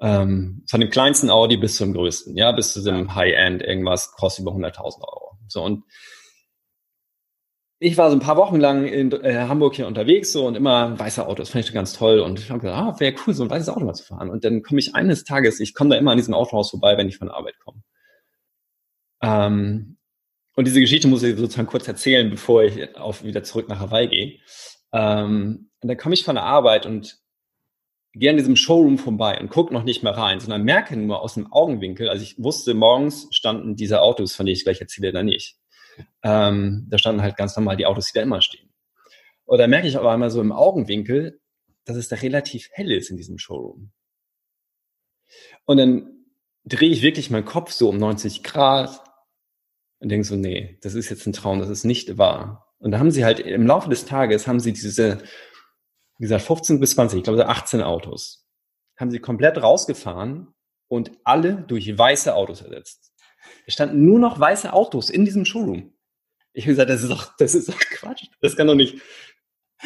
[0.00, 4.42] Ähm, von dem kleinsten Audi bis zum größten, ja, bis zu dem High-End, irgendwas kostet
[4.42, 5.38] über 100.000 Euro.
[5.48, 5.84] So und
[7.80, 10.98] ich war so ein paar Wochen lang in äh, Hamburg hier unterwegs so und immer
[10.98, 13.50] weiße Autos, fand ich ganz toll und ich habe gedacht, ah, wäre cool, so ein
[13.50, 14.28] weißes Auto mal zu fahren.
[14.28, 17.08] Und dann komme ich eines Tages, ich komme da immer an diesem Autohaus vorbei, wenn
[17.08, 17.82] ich von der Arbeit komme.
[19.22, 19.97] Ähm,
[20.58, 24.08] und diese Geschichte muss ich sozusagen kurz erzählen, bevor ich auf, wieder zurück nach Hawaii
[24.08, 24.40] gehe.
[24.92, 27.16] Ähm, und dann komme ich von der Arbeit und
[28.12, 31.34] gehe an diesem Showroom vorbei und gucke noch nicht mehr rein, sondern merke nur aus
[31.34, 35.22] dem Augenwinkel, also ich wusste, morgens standen diese Autos, von denen ich gleich erzähle, da
[35.22, 35.58] nicht.
[36.24, 38.68] Ähm, da standen halt ganz normal die Autos, die da immer stehen.
[39.44, 41.40] Und da merke ich aber einmal so im Augenwinkel,
[41.84, 43.92] dass es da relativ hell ist in diesem Showroom.
[45.66, 46.24] Und dann
[46.64, 49.07] drehe ich wirklich meinen Kopf so um 90 Grad,
[50.00, 52.74] und denke so, nee, das ist jetzt ein Traum, das ist nicht wahr.
[52.78, 55.18] Und da haben sie halt im Laufe des Tages haben sie diese,
[56.18, 58.48] wie gesagt, 15 bis 20, ich glaube 18 Autos,
[58.96, 60.54] haben sie komplett rausgefahren
[60.88, 63.12] und alle durch weiße Autos ersetzt.
[63.66, 65.92] Es standen nur noch weiße Autos in diesem Showroom.
[66.52, 68.24] Ich habe gesagt, das ist doch, das ist doch Quatsch.
[68.40, 69.00] Das kann doch nicht.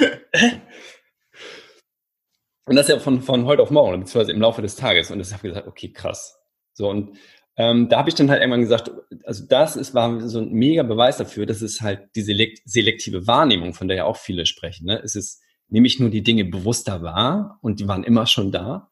[2.66, 5.11] und das ja von, von heute auf morgen, beziehungsweise im Laufe des Tages.
[5.11, 6.38] Und das habe ich gesagt, okay, krass.
[6.75, 7.18] So, und
[7.57, 8.91] ähm, da habe ich dann halt irgendwann gesagt,
[9.25, 13.75] also das ist, war so ein mega Beweis dafür, dass es halt die selektive Wahrnehmung,
[13.75, 14.87] von der ja auch viele sprechen.
[14.87, 15.01] Ne?
[15.03, 18.91] Es ist nämlich nur die Dinge bewusster wahr und die waren immer schon da.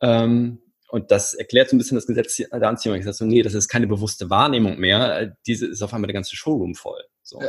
[0.00, 2.96] Ähm, und das erklärt so ein bisschen das Gesetz der Anziehung.
[2.96, 5.36] Ich sage so, nee, das ist keine bewusste Wahrnehmung mehr.
[5.46, 7.02] Diese ist auf einmal der ganze Showroom voll.
[7.22, 7.40] So.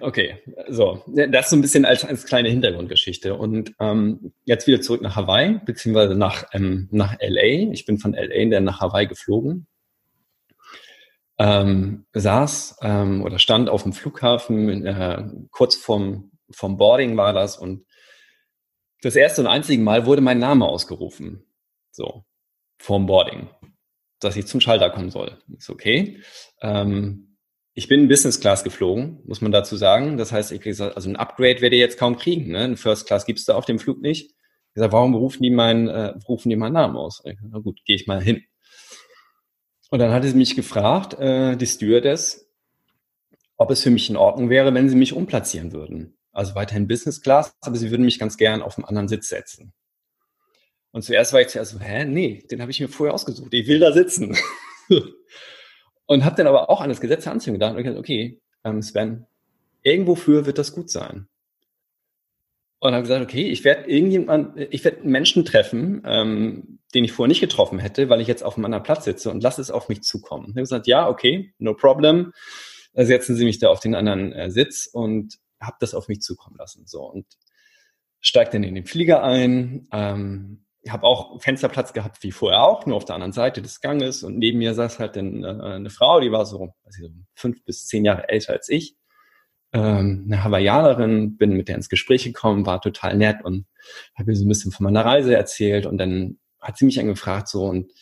[0.00, 3.34] Okay, so, das so ein bisschen als, als kleine Hintergrundgeschichte.
[3.34, 7.70] Und ähm, jetzt wieder zurück nach Hawaii, beziehungsweise nach, ähm, nach LA.
[7.72, 9.66] Ich bin von LA dann nach Hawaii geflogen.
[11.38, 17.56] Ähm, saß ähm, oder stand auf dem Flughafen, äh, kurz vorm, vorm Boarding war das
[17.56, 17.86] und
[19.00, 21.46] das erste und einzige Mal wurde mein Name ausgerufen.
[21.92, 22.24] So,
[22.78, 23.48] vorm Boarding,
[24.20, 25.38] dass ich zum Schalter kommen soll.
[25.56, 26.20] Ist okay.
[26.60, 27.29] Ähm,
[27.80, 30.18] ich bin Business Class geflogen, muss man dazu sagen.
[30.18, 32.50] Das heißt, ich gesagt, also ein Upgrade werdet ihr jetzt kaum kriegen.
[32.50, 32.58] Ne?
[32.58, 34.32] Ein First Class gibt's da auf dem Flug nicht.
[34.32, 37.22] Ich gesagt, warum rufen die meinen, äh, rufen die meinen Namen aus?
[37.24, 38.42] Ich, na gut, gehe ich mal hin.
[39.88, 42.50] Und dann hatte sie mich gefragt, äh, die Stewardess,
[43.56, 46.18] ob es für mich in Ordnung wäre, wenn sie mich umplatzieren würden.
[46.32, 49.72] Also weiterhin Business Class, aber sie würden mich ganz gern auf einen anderen Sitz setzen.
[50.90, 53.54] Und zuerst war ich zuerst so, hä, nee, den habe ich mir vorher ausgesucht.
[53.54, 54.36] Ich will da sitzen.
[56.10, 58.82] Und habe dann aber auch an das Gesetz der Anziehung gedacht und gesagt, okay, ähm,
[58.82, 59.26] Sven,
[59.82, 61.28] irgendwofür wird das gut sein.
[62.80, 67.28] Und habe gesagt, okay, ich werde irgendjemand, ich werde Menschen treffen, ähm, den ich vorher
[67.28, 69.88] nicht getroffen hätte, weil ich jetzt auf einem anderen Platz sitze und lasse es auf
[69.88, 70.46] mich zukommen.
[70.46, 72.32] Ich habe gesagt, ja, okay, no problem.
[72.92, 76.56] Setzen Sie mich da auf den anderen äh, Sitz und habe das auf mich zukommen
[76.56, 76.88] lassen.
[76.88, 77.24] So und
[78.18, 82.96] steigt dann in den Flieger ein, ähm, habe auch Fensterplatz gehabt wie vorher auch, nur
[82.96, 84.22] auf der anderen Seite des Ganges.
[84.22, 87.10] Und neben mir saß halt dann, äh, eine Frau, die war so, weiß ich, so
[87.34, 88.96] fünf bis zehn Jahre älter als ich.
[89.72, 93.66] Ähm, eine Hawaiianerin, bin mit der ins Gespräch gekommen, war total nett und
[94.16, 95.86] habe ihr so ein bisschen von meiner Reise erzählt.
[95.86, 97.92] Und dann hat sie mich angefragt so und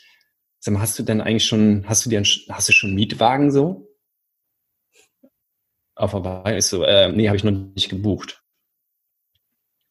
[0.60, 3.88] sag mal, hast du denn eigentlich schon, hast du dir, hast du schon Mietwagen so?
[5.94, 8.44] Auf Hawaii ist so, äh, nee, habe ich noch nicht gebucht.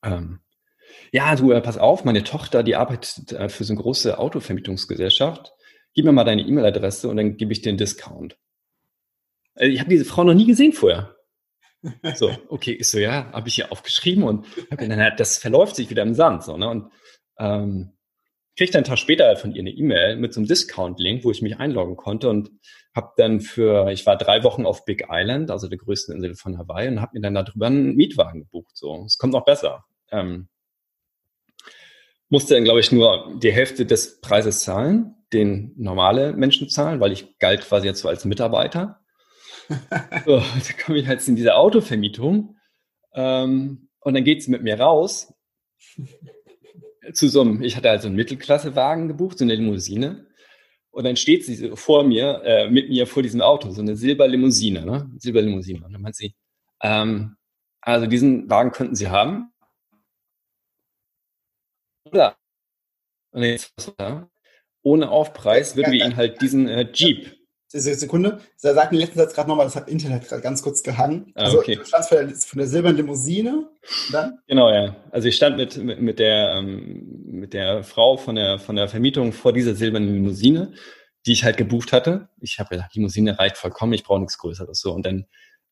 [0.04, 0.40] Ähm,
[1.12, 5.54] ja, du, äh, pass auf, meine Tochter, die arbeitet äh, für so eine große Autovermietungsgesellschaft.
[5.94, 8.38] Gib mir mal deine E-Mail-Adresse und dann gebe ich dir einen Discount.
[9.56, 11.16] Also ich habe diese Frau noch nie gesehen vorher.
[12.16, 15.90] So, okay, ist so, ja, habe ich hier aufgeschrieben und hab dann, das verläuft sich
[15.90, 16.44] wieder im Sand.
[16.44, 16.70] So, ne?
[16.70, 16.92] Und
[17.40, 17.98] ähm,
[18.58, 21.58] kriegte einen Tag später von ihr eine E-Mail mit so einem Discount-Link, wo ich mich
[21.58, 22.50] einloggen konnte und
[22.96, 26.58] habe dann für, ich war drei Wochen auf Big Island, also der größten Insel von
[26.58, 28.76] Hawaii, und habe mir dann darüber einen Mietwagen gebucht.
[28.76, 29.86] So, es kommt noch besser.
[30.12, 30.50] Ähm,
[32.30, 37.12] musste dann, glaube ich, nur die Hälfte des Preises zahlen, den normale Menschen zahlen, weil
[37.12, 39.00] ich galt quasi jetzt so als Mitarbeiter.
[40.26, 42.56] so, da komme ich halt in diese Autovermietung
[43.14, 45.34] ähm, und dann geht sie mit mir raus
[47.14, 50.28] zu so einem, ich hatte also einen Mittelklassewagen gebucht, so eine Limousine.
[50.92, 54.86] Und dann steht sie vor mir, äh, mit mir vor diesem Auto, so eine Silberlimousine,
[54.86, 55.12] ne?
[55.18, 55.86] Silberlimousine.
[55.86, 56.34] Und dann meint sie,
[56.82, 57.36] ähm,
[57.82, 59.52] also diesen Wagen könnten Sie haben.
[63.34, 63.94] Jetzt,
[64.88, 67.36] ohne Aufpreis würden wir Ihnen halt diesen äh, Jeep.
[67.70, 71.34] Sekunde, da sagt den letzten Satz gerade nochmal, das hat Internet gerade ganz kurz gehangen.
[71.36, 71.76] Ah, also okay.
[71.76, 73.70] du standst von der, von der silbernen Limousine
[74.14, 74.40] dann?
[74.48, 74.96] Genau, ja.
[75.12, 78.88] Also ich stand mit, mit, mit, der, ähm, mit der Frau von der, von der
[78.88, 80.74] Vermietung vor dieser silbernen Limousine,
[81.26, 82.30] die ich halt gebucht hatte.
[82.40, 84.80] Ich habe die Limousine reicht vollkommen, ich brauche nichts Größeres.
[84.80, 84.94] So.
[84.94, 85.26] Und dann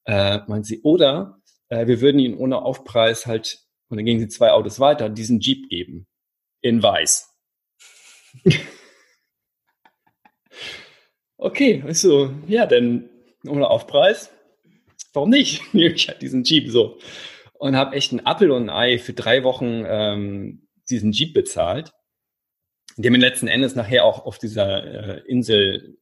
[0.04, 1.38] äh, meint sie, oder
[1.70, 5.40] äh, wir würden Ihnen ohne Aufpreis halt, und dann gingen sie zwei Autos weiter, diesen
[5.40, 6.08] Jeep geben
[6.66, 7.32] in weiß.
[11.38, 13.08] okay, so, ja, dann
[13.48, 14.32] ohne Aufpreis.
[15.14, 15.62] Warum nicht?
[15.74, 16.98] ich hatte diesen Jeep so.
[17.54, 21.94] Und habe echt ein Apfel und ein Ei für drei Wochen ähm, diesen Jeep bezahlt,
[22.98, 26.00] der mir letzten Endes nachher auch auf dieser äh, Insel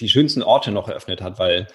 [0.00, 1.68] die schönsten Orte noch eröffnet hat, weil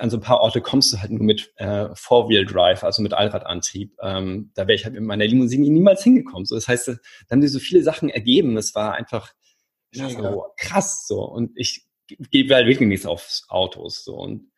[0.00, 3.96] an so ein paar Orte kommst du halt nur mit äh, Four-Wheel-Drive, also mit Allradantrieb.
[4.00, 6.46] Ähm, da wäre ich halt mit meiner Limousine niemals hingekommen.
[6.46, 6.96] So, das heißt, da
[7.30, 8.56] haben sich so viele Sachen ergeben.
[8.56, 9.32] Es war einfach
[9.92, 11.22] ja, so, krass so.
[11.22, 11.84] Und ich
[12.30, 14.04] gebe halt wirklich nichts aufs Autos.
[14.04, 14.16] So.
[14.16, 14.50] Und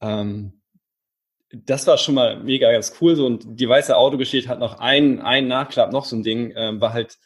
[0.00, 0.60] ähm,
[1.52, 3.16] das war schon mal mega ganz cool.
[3.16, 3.26] So.
[3.26, 6.92] Und die weiße Autogeschichte hat noch einen, einen Nachklapp, noch so ein Ding, ähm, war
[6.92, 7.18] halt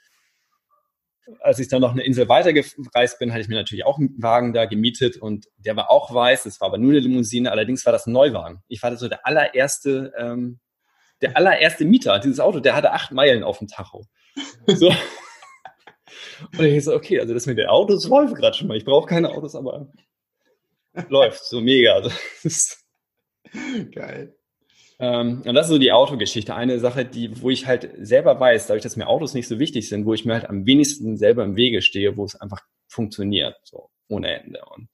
[1.41, 4.53] als ich dann noch eine Insel weitergereist bin, hatte ich mir natürlich auch einen Wagen
[4.53, 6.47] da gemietet und der war auch weiß.
[6.47, 7.51] Es war aber nur eine Limousine.
[7.51, 8.63] Allerdings war das ein Neuwagen.
[8.69, 10.61] Ich war so der allererste, ähm,
[11.21, 12.19] der allererste Mieter.
[12.19, 14.07] Dieses Auto, der hatte acht Meilen auf dem Tacho.
[14.67, 14.93] So.
[16.59, 18.77] Und ich so, okay, also das mit den Autos läuft gerade schon mal.
[18.77, 19.89] Ich brauche keine Autos, aber
[21.09, 22.03] läuft so mega.
[23.93, 24.35] Geil.
[25.01, 26.55] Ähm, und das ist so die Autogeschichte.
[26.55, 29.89] Eine Sache, die, wo ich halt selber weiß, dadurch, dass mir Autos nicht so wichtig
[29.89, 33.57] sind, wo ich mir halt am wenigsten selber im Wege stehe, wo es einfach funktioniert,
[33.65, 34.61] so ohne Ende.
[34.77, 34.89] Und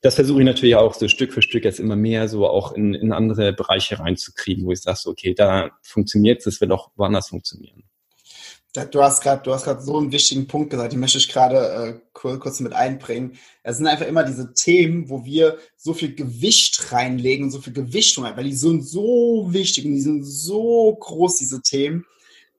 [0.00, 2.94] das versuche ich natürlich auch so Stück für Stück jetzt immer mehr so auch in,
[2.94, 7.28] in andere Bereiche reinzukriegen, wo ich sage, okay, da funktioniert es, das wird auch woanders
[7.28, 7.84] funktionieren.
[8.74, 12.00] Du hast gerade, du hast gerade so einen wichtigen Punkt gesagt, den möchte ich gerade
[12.00, 13.38] äh, kurz mit einbringen.
[13.62, 18.24] Es sind einfach immer diese Themen, wo wir so viel Gewicht reinlegen so viel Gewichtung,
[18.24, 22.06] weil die sind so wichtig und die sind so groß, diese Themen,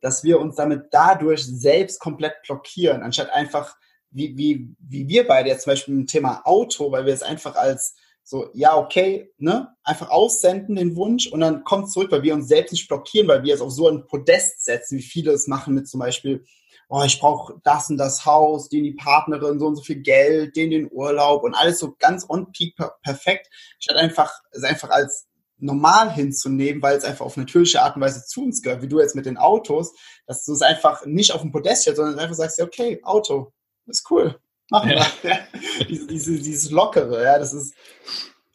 [0.02, 3.76] dass wir uns damit dadurch selbst komplett blockieren, anstatt einfach,
[4.12, 7.56] wie, wie, wie wir beide jetzt zum Beispiel im Thema Auto, weil wir es einfach
[7.56, 12.34] als so, ja, okay, ne, einfach aussenden den Wunsch und dann kommt zurück, weil wir
[12.34, 15.48] uns selbst nicht blockieren, weil wir es auf so ein Podest setzen, wie viele es
[15.48, 16.46] machen mit zum Beispiel,
[16.88, 20.56] oh, ich brauche das und das Haus, den die Partnerin, so und so viel Geld,
[20.56, 25.28] den den Urlaub und alles so ganz on peak perfekt, statt einfach, es einfach als
[25.58, 29.00] normal hinzunehmen, weil es einfach auf natürliche Art und Weise zu uns gehört, wie du
[29.00, 29.94] jetzt mit den Autos,
[30.28, 33.54] dass du es einfach nicht auf dem Podest stellst, sondern einfach sagst, ja, okay, Auto,
[33.88, 35.06] ist cool, machen wir.
[35.24, 35.40] Ja.
[35.88, 37.74] Diese, diese, dieses Lockere, ja, das ist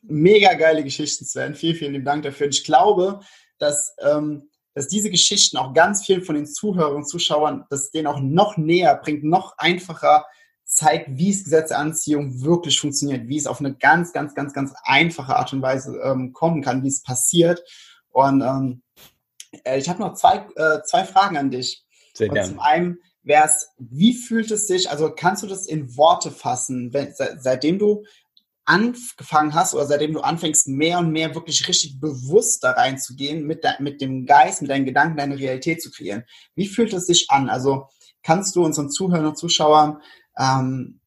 [0.02, 1.54] mega geile Geschichten, Sven.
[1.54, 2.46] Vielen, vielen lieben Dank dafür.
[2.46, 3.20] Und ich glaube,
[3.58, 8.06] dass, ähm, dass diese Geschichten auch ganz vielen von den Zuhörern und Zuschauern, dass denen
[8.06, 10.24] auch noch näher bringt, noch einfacher
[10.64, 14.52] zeigt, wie es Gesetz der Anziehung wirklich funktioniert, wie es auf eine ganz, ganz, ganz,
[14.52, 17.62] ganz einfache Art und Weise ähm, kommen kann, wie es passiert.
[18.10, 18.82] Und ähm,
[19.64, 21.84] äh, ich habe noch zwei, äh, zwei Fragen an dich.
[22.14, 22.48] Sehr gerne.
[22.48, 27.14] Zum einen, wär's, wie fühlt es sich, also kannst du das in Worte fassen, wenn,
[27.38, 28.04] seitdem du
[28.64, 33.64] angefangen hast oder seitdem du anfängst, mehr und mehr wirklich richtig bewusst da reinzugehen, mit,
[33.64, 36.24] de, mit dem Geist, mit deinen Gedanken, deine Realität zu kreieren.
[36.54, 37.48] Wie fühlt es sich an?
[37.48, 37.86] Also
[38.22, 40.02] kannst du unseren Zuhörern und Zuschauern
[40.38, 41.00] ähm,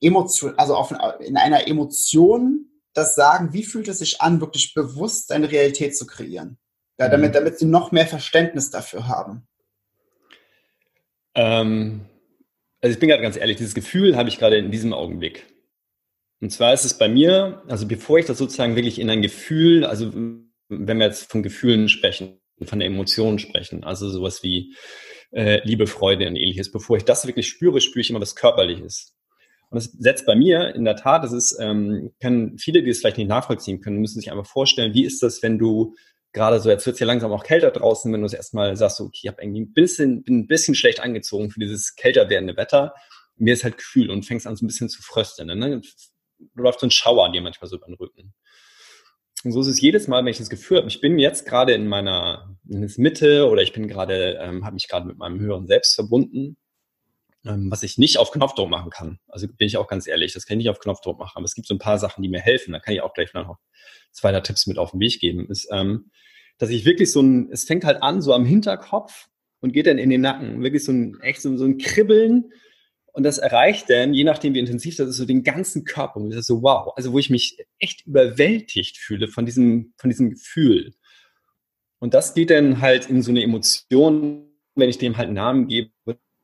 [0.00, 5.30] Emotion, also auf, in einer Emotion das sagen, wie fühlt es sich an, wirklich bewusst
[5.30, 6.58] deine Realität zu kreieren?
[6.98, 7.34] Ja, damit, mhm.
[7.34, 9.48] damit sie noch mehr Verständnis dafür haben.
[11.34, 12.06] Ähm,
[12.80, 15.46] also ich bin gerade ganz ehrlich, dieses Gefühl habe ich gerade in diesem Augenblick.
[16.40, 19.84] Und zwar ist es bei mir, also bevor ich das sozusagen wirklich in ein Gefühl,
[19.84, 24.74] also wenn wir jetzt von Gefühlen sprechen, von Emotionen sprechen, also sowas wie
[25.32, 29.14] äh, Liebe, Freude und ähnliches, bevor ich das wirklich spüre, spüre ich immer was Körperliches.
[29.70, 33.00] Und das setzt bei mir in der Tat, das ist, ähm, können viele, die es
[33.00, 35.94] vielleicht nicht nachvollziehen können, müssen sich einfach vorstellen, wie ist das, wenn du
[36.32, 39.00] gerade so, jetzt wird es ja langsam auch kälter draußen, wenn du es erstmal sagst,
[39.00, 42.56] okay, ich habe irgendwie ein bisschen, bin ein bisschen schlecht angezogen für dieses kälter werdende
[42.56, 42.94] Wetter.
[43.36, 45.58] Mir ist halt kühl und fängst an so ein bisschen zu frösteln.
[45.58, 45.80] Ne?
[46.38, 48.34] Du läuft so ein Schauer dir manchmal so über den Rücken.
[49.42, 51.72] Und so ist es jedes Mal, wenn ich das Gefühl habe, ich bin jetzt gerade
[51.72, 55.66] in meiner in Mitte oder ich bin gerade, ähm, habe mich gerade mit meinem höheren
[55.66, 56.58] Selbst verbunden,
[57.42, 59.18] was ich nicht auf Knopfdruck machen kann.
[59.28, 61.32] Also bin ich auch ganz ehrlich, das kann ich nicht auf Knopfdruck machen.
[61.36, 62.72] Aber es gibt so ein paar Sachen, die mir helfen.
[62.72, 63.58] Da kann ich auch gleich noch
[64.12, 65.48] zwei der Tipps mit auf den Weg geben.
[65.48, 66.10] Ist, ähm,
[66.58, 69.28] dass ich wirklich so ein, es fängt halt an so am Hinterkopf
[69.60, 70.62] und geht dann in den Nacken.
[70.62, 72.52] Wirklich so ein, echt so, so ein Kribbeln
[73.12, 76.16] und das erreicht dann, je nachdem wie intensiv das ist, so den ganzen Körper.
[76.16, 76.92] Und das ist so, wow.
[76.96, 80.94] Also wo ich mich echt überwältigt fühle von diesem, von diesem Gefühl.
[81.98, 85.66] Und das geht dann halt in so eine Emotion, wenn ich dem halt einen Namen
[85.66, 85.90] gebe,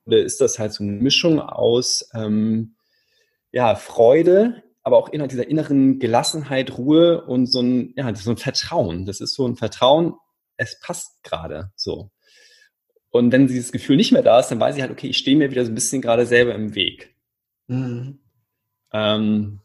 [0.06, 2.76] ist das halt so eine Mischung aus ähm,
[3.52, 8.36] ja, Freude, aber auch innerhalb dieser inneren Gelassenheit, Ruhe und so ein, ja, so ein
[8.36, 9.04] Vertrauen.
[9.04, 10.14] Das ist so ein Vertrauen,
[10.56, 12.10] es passt gerade so.
[13.10, 15.36] Und wenn dieses Gefühl nicht mehr da ist, dann weiß ich halt, okay, ich stehe
[15.36, 17.14] mir wieder so ein bisschen gerade selber im Weg.
[17.66, 18.20] Mhm.
[18.92, 19.60] Ähm,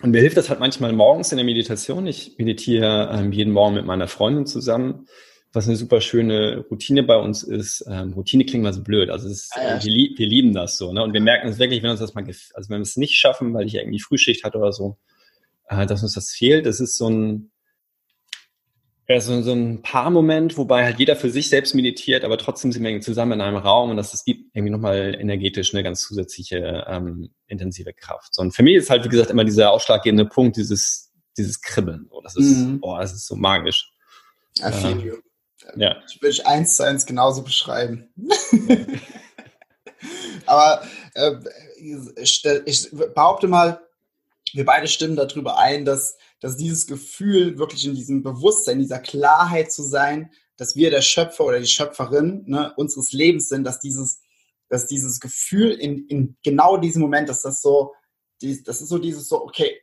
[0.00, 2.06] und mir hilft das halt manchmal morgens in der Meditation.
[2.06, 5.06] Ich meditiere ähm, jeden Morgen mit meiner Freundin zusammen,
[5.52, 7.84] was eine super schöne Routine bei uns ist.
[7.88, 9.10] Ähm, Routine klingt mal so blöd.
[9.10, 9.84] Also ist, ah, ja.
[9.84, 10.92] wir, lieb, wir, lieben das so.
[10.92, 11.02] Ne?
[11.02, 13.52] Und wir merken es wirklich, wenn uns das mal, also wenn wir es nicht schaffen,
[13.52, 14.96] weil ich irgendwie Frühschicht hatte oder so,
[15.68, 16.64] äh, dass uns das fehlt.
[16.64, 17.50] Das ist so ein,
[19.08, 22.84] ja, so, so ein Paar-Moment, wobei halt jeder für sich selbst meditiert, aber trotzdem sind
[22.84, 26.86] wir zusammen in einem Raum und das, das gibt irgendwie nochmal energetisch eine ganz zusätzliche
[26.88, 28.34] ähm, intensive Kraft.
[28.34, 32.06] So, und für mich ist halt, wie gesagt, immer dieser ausschlaggebende Punkt, dieses, dieses Kribbeln.
[32.10, 32.78] Oh, das ist, mhm.
[32.80, 33.90] oh, das ist so magisch.
[34.60, 35.31] I feel you.
[35.76, 36.02] Ja.
[36.08, 38.12] Ich würde ich eins zu eins genauso beschreiben.
[40.46, 40.82] aber
[41.14, 41.32] äh,
[42.16, 43.80] ich, ich behaupte mal,
[44.52, 49.70] wir beide stimmen darüber ein, dass dass dieses Gefühl wirklich in diesem Bewusstsein, dieser Klarheit
[49.70, 54.20] zu sein, dass wir der Schöpfer oder die Schöpferin ne, unseres Lebens sind, dass dieses,
[54.68, 57.94] dass dieses Gefühl in, in genau diesem Moment, dass das so,
[58.40, 59.82] das ist so dieses so, okay,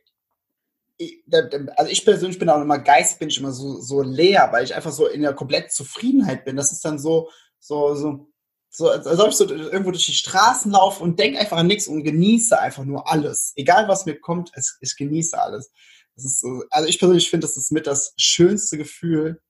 [1.76, 4.74] also ich persönlich bin auch immer geistig, bin ich immer so, so leer, weil ich
[4.74, 6.56] einfach so in der kompletten Zufriedenheit bin.
[6.56, 8.28] Das ist dann so, so, so,
[8.70, 11.88] so, als ob ich so irgendwo durch die Straßen laufe und denke einfach an nichts
[11.88, 13.52] und genieße einfach nur alles.
[13.56, 15.72] Egal was mir kommt, es, ich genieße alles.
[16.14, 19.40] So, also ich persönlich finde, das ist mit das schönste Gefühl,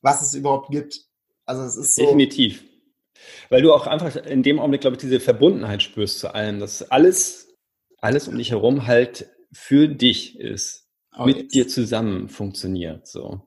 [0.00, 1.04] was es überhaupt gibt.
[1.44, 2.02] Also es ist so.
[2.02, 2.64] Definitiv.
[3.48, 6.90] Weil du auch einfach in dem Augenblick, glaube ich, diese Verbundenheit spürst zu allem, dass
[6.90, 7.54] alles,
[7.98, 10.85] alles um dich herum halt für dich ist,
[11.24, 13.06] mit dir zusammen funktioniert.
[13.06, 13.42] So.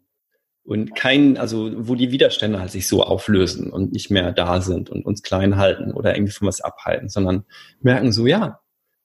[0.64, 4.90] und kein, also wo die Widerstände halt sich so auflösen und nicht mehr da sind
[4.90, 7.46] und uns klein halten oder irgendwie von was abhalten, sondern
[7.82, 8.60] merken so, ja,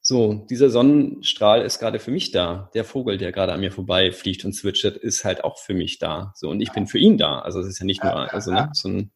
[0.07, 2.71] so, dieser Sonnenstrahl ist gerade für mich da.
[2.75, 6.35] Der Vogel, der gerade an mir vorbeifliegt und zwitschert, ist halt auch für mich da.
[6.37, 7.39] So, und ich bin für ihn da.
[7.39, 9.13] Also es ist ja nicht nur, also ne, so ein,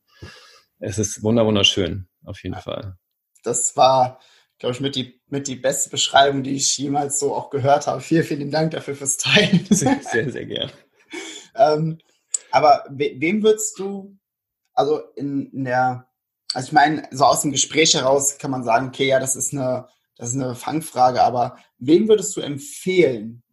[0.78, 2.96] es ist wunderschön, auf jeden Fall.
[3.42, 4.20] Das war,
[4.58, 8.00] glaube ich, mit die, mit die beste Beschreibung, die ich jemals so auch gehört habe.
[8.00, 9.66] Vielen, vielen Dank dafür fürs Teilen.
[9.70, 10.72] Sehr, sehr, sehr gern.
[11.54, 11.98] ähm,
[12.50, 14.16] aber we wem würdest du,
[14.74, 16.08] also in, in der,
[16.54, 19.52] also ich meine, so aus dem Gespräch heraus kann man sagen, okay, ja, das ist
[19.52, 19.88] eine
[20.18, 23.44] das ist eine Fangfrage, aber wem würdest du empfehlen,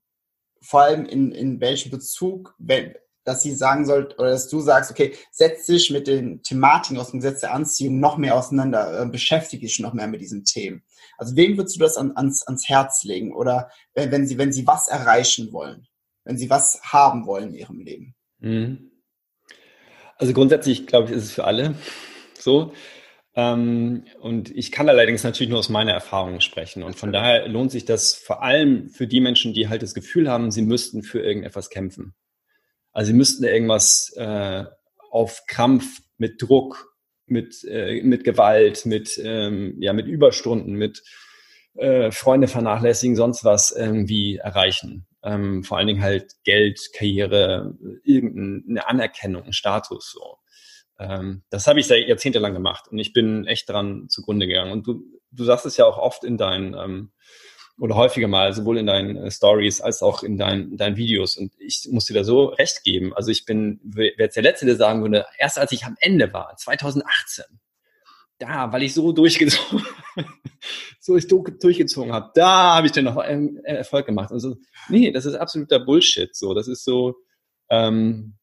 [0.62, 2.96] vor allem in, in welchem Bezug, wenn,
[3.26, 7.12] dass sie sagen sollt oder dass du sagst, okay, setz dich mit den Thematiken aus
[7.12, 10.84] dem Gesetz der Anziehung noch mehr auseinander, äh, beschäftige dich noch mehr mit diesen Themen.
[11.18, 14.54] Also wem würdest du das an, ans, ans Herz legen oder wenn, wenn sie wenn
[14.54, 15.88] sie was erreichen wollen,
[16.24, 18.16] wenn sie was haben wollen in ihrem Leben?
[18.40, 18.92] Mhm.
[20.18, 21.76] Also grundsätzlich glaube ich, ist es für alle
[22.40, 22.72] so.
[23.36, 26.84] Ähm, und ich kann allerdings natürlich nur aus meiner Erfahrung sprechen.
[26.84, 30.30] Und von daher lohnt sich das vor allem für die Menschen, die halt das Gefühl
[30.30, 32.14] haben, sie müssten für irgendetwas kämpfen.
[32.96, 34.64] Also sie müssten irgendwas äh,
[35.12, 41.04] auf Krampf, mit Druck, mit, äh, mit Gewalt, mit, ähm, ja, mit Überstunden, mit
[41.74, 45.08] äh, Freunde vernachlässigen, sonst was irgendwie erreichen.
[45.24, 50.38] Ähm, vor allen Dingen halt Geld, Karriere, irgendeine Anerkennung, einen Status so.
[50.98, 54.72] Ähm, das habe ich seit jahrzehntelang gemacht und ich bin echt dran zugrunde gegangen.
[54.72, 57.12] Und du, du sagst es ja auch oft in deinen, ähm,
[57.78, 61.36] oder häufiger mal, sowohl in deinen äh, Stories als auch in deinen, in deinen Videos.
[61.36, 63.14] Und ich muss dir da so recht geben.
[63.14, 66.32] Also ich bin, wer jetzt der Letzte, der sagen würde, erst als ich am Ende
[66.32, 67.44] war, 2018,
[68.38, 69.86] da, weil ich so durchgezogen,
[71.00, 74.32] so ich durchgezogen habe, da habe ich dann noch Erfolg gemacht.
[74.32, 74.56] Und so,
[74.90, 76.34] nee, das ist absoluter Bullshit.
[76.36, 77.16] So, das ist so,
[77.70, 78.38] ähm,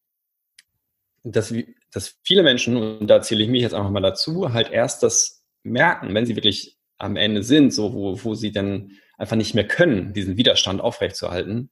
[1.25, 1.55] dass,
[1.91, 5.45] dass viele Menschen, und da zähle ich mich jetzt einfach mal dazu, halt erst das
[5.63, 9.67] merken, wenn sie wirklich am Ende sind, so wo, wo sie dann einfach nicht mehr
[9.67, 11.71] können, diesen Widerstand aufrechtzuerhalten,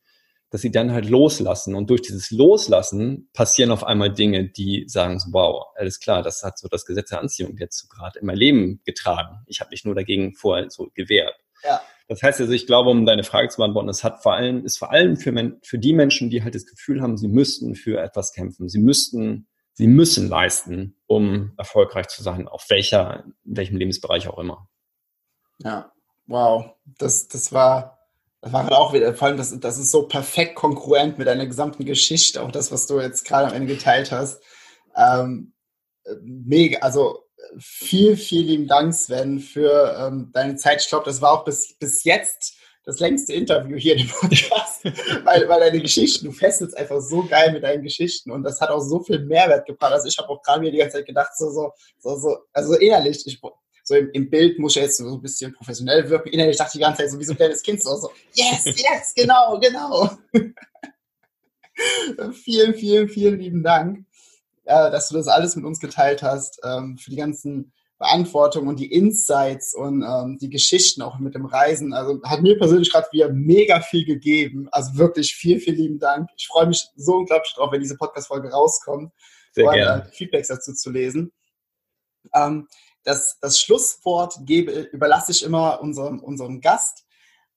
[0.51, 1.75] dass sie dann halt loslassen.
[1.75, 6.45] Und durch dieses Loslassen passieren auf einmal Dinge, die sagen so, wow, alles klar, das
[6.45, 9.41] hat so das Gesetz der Anziehung jetzt so gerade in mein Leben getragen.
[9.47, 11.35] Ich habe mich nur dagegen vorher so gewehrt.
[11.65, 11.83] Ja.
[12.07, 14.79] Das heißt also, ich glaube, um deine Frage zu beantworten, es hat vor allem, ist
[14.79, 18.33] vor allem für, für die Menschen, die halt das Gefühl haben, sie müssten für etwas
[18.33, 18.69] kämpfen.
[18.69, 24.39] Sie müssten, sie müssen leisten, um erfolgreich zu sein, auf welcher, in welchem Lebensbereich auch
[24.39, 24.69] immer.
[25.59, 25.93] Ja,
[26.31, 26.71] wow.
[26.99, 27.99] Das, das war,
[28.41, 31.47] das war halt auch wieder, vor allem, das, das ist so perfekt konkurrent mit deiner
[31.47, 34.41] gesamten Geschichte, auch das, was du jetzt gerade am Ende geteilt hast.
[34.97, 35.53] Ähm,
[36.23, 37.25] mega, also
[37.59, 40.83] viel, vielen lieben Dank, Sven, für ähm, deine Zeit.
[40.83, 44.85] Ich glaube, das war auch bis, bis jetzt das längste Interview hier dem Podcast,
[45.25, 48.71] weil, weil deine Geschichten, du fesselst einfach so geil mit deinen Geschichten und das hat
[48.71, 49.93] auch so viel Mehrwert gebracht.
[49.93, 52.75] Also ich habe auch gerade mir die ganze Zeit gedacht, so, so, so, so also
[52.75, 53.41] innerlich, ich,
[53.91, 56.31] so im, im, Bild muss ich jetzt so ein bisschen professionell wirken.
[56.31, 58.65] Innerlich dachte ich die ganze Zeit so wie so ein kleines Kind, so, so yes,
[58.65, 60.11] yes, genau, genau.
[62.33, 64.05] vielen, vielen, vielen lieben Dank
[64.71, 68.79] äh, dass du das alles mit uns geteilt hast, ähm, für die ganzen Beantwortungen und
[68.79, 71.93] die Insights und ähm, die Geschichten auch mit dem Reisen.
[71.93, 74.69] Also hat mir persönlich gerade wieder mega viel gegeben.
[74.71, 76.31] Also wirklich viel, vielen lieben Dank.
[76.37, 79.13] Ich freue mich so unglaublich drauf, wenn diese Podcast-Folge rauskommt,
[79.53, 80.05] Sehr und, gerne.
[80.05, 81.33] Äh, Feedbacks dazu zu lesen.
[82.35, 82.69] Ähm,
[83.05, 87.05] das, das Schlusswort gebe, überlasse ich immer unserem, unserem Gast.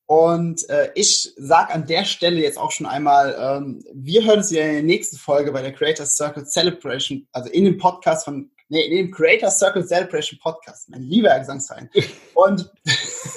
[0.05, 4.51] Und äh, ich sage an der Stelle jetzt auch schon einmal, ähm, wir hören uns
[4.51, 8.51] wieder in der nächsten Folge bei der Creator Circle Celebration, also in dem Podcast von,
[8.67, 11.89] nee, in dem Creator Circle Celebration Podcast, mein lieber Gesangsverein.
[12.33, 12.69] Und,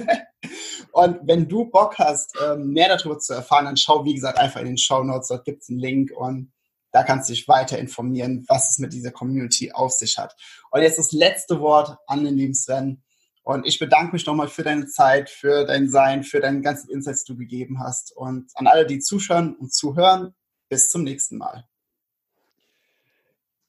[0.93, 4.61] und wenn du Bock hast, ähm, mehr darüber zu erfahren, dann schau, wie gesagt, einfach
[4.61, 6.53] in den Show Notes, dort gibt es einen Link und
[6.99, 10.35] da kannst du dich weiter informieren, was es mit dieser Community auf sich hat.
[10.73, 13.05] Und jetzt das letzte Wort an den lieben Sven.
[13.45, 17.23] Und ich bedanke mich nochmal für deine Zeit, für dein Sein, für deine ganzen Insights,
[17.23, 18.11] die du gegeben hast.
[18.17, 20.35] Und an alle, die zuschauen und zuhören,
[20.69, 21.69] bis zum nächsten Mal.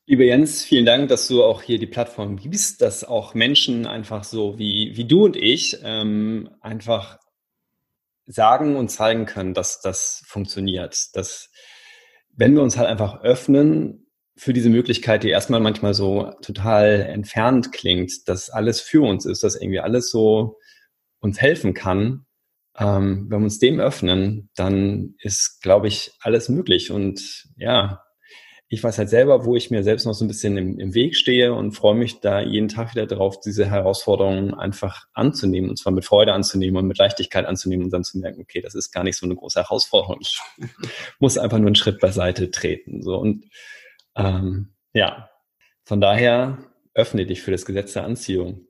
[0.07, 4.23] Lieber Jens, vielen Dank, dass du auch hier die Plattform gibst, dass auch Menschen einfach
[4.23, 7.19] so wie, wie du und ich ähm, einfach
[8.25, 11.09] sagen und zeigen können, dass das funktioniert.
[11.13, 11.51] Dass
[12.39, 17.73] wenn wir uns halt einfach öffnen für diese Möglichkeit, die erstmal manchmal so total entfernt
[17.73, 20.57] klingt, dass alles für uns ist, dass irgendwie alles so
[21.19, 22.25] uns helfen kann.
[22.77, 26.91] Ähm, wenn wir uns dem öffnen, dann ist, glaube ich, alles möglich.
[26.91, 28.03] Und ja,
[28.71, 31.15] ich weiß halt selber, wo ich mir selbst noch so ein bisschen im, im Weg
[31.15, 35.91] stehe und freue mich da jeden Tag wieder drauf, diese Herausforderungen einfach anzunehmen und zwar
[35.91, 39.03] mit Freude anzunehmen und mit Leichtigkeit anzunehmen und dann zu merken, okay, das ist gar
[39.03, 40.19] nicht so eine große Herausforderung.
[40.21, 40.39] Ich
[41.19, 43.01] muss einfach nur einen Schritt beiseite treten.
[43.01, 43.45] So und
[44.15, 45.29] Ähm, ja,
[45.83, 46.59] von daher
[46.93, 48.67] öffne dich für das Gesetz der Anziehung.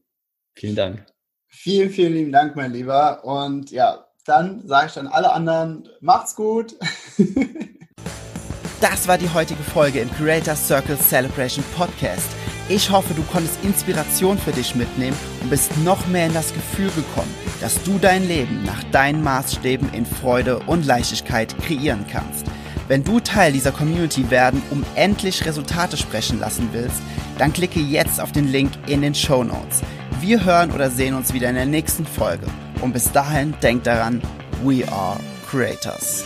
[0.53, 1.05] Vielen Dank.
[1.47, 3.25] Vielen, vielen lieben Dank, mein Lieber.
[3.25, 6.75] Und ja, dann sage ich dann alle anderen, macht's gut.
[8.81, 12.27] das war die heutige Folge im Creator Circle Celebration Podcast.
[12.69, 16.89] Ich hoffe, du konntest Inspiration für dich mitnehmen und bist noch mehr in das Gefühl
[16.91, 22.45] gekommen, dass du dein Leben nach deinen Maßstäben in Freude und Leichtigkeit kreieren kannst.
[22.87, 27.01] Wenn du Teil dieser Community werden, um endlich Resultate sprechen lassen willst,
[27.37, 29.81] dann klicke jetzt auf den Link in den Show Notes.
[30.21, 32.47] Wir hören oder sehen uns wieder in der nächsten Folge.
[32.81, 34.21] Und bis dahin denk daran,
[34.63, 35.19] we are
[35.49, 36.25] creators.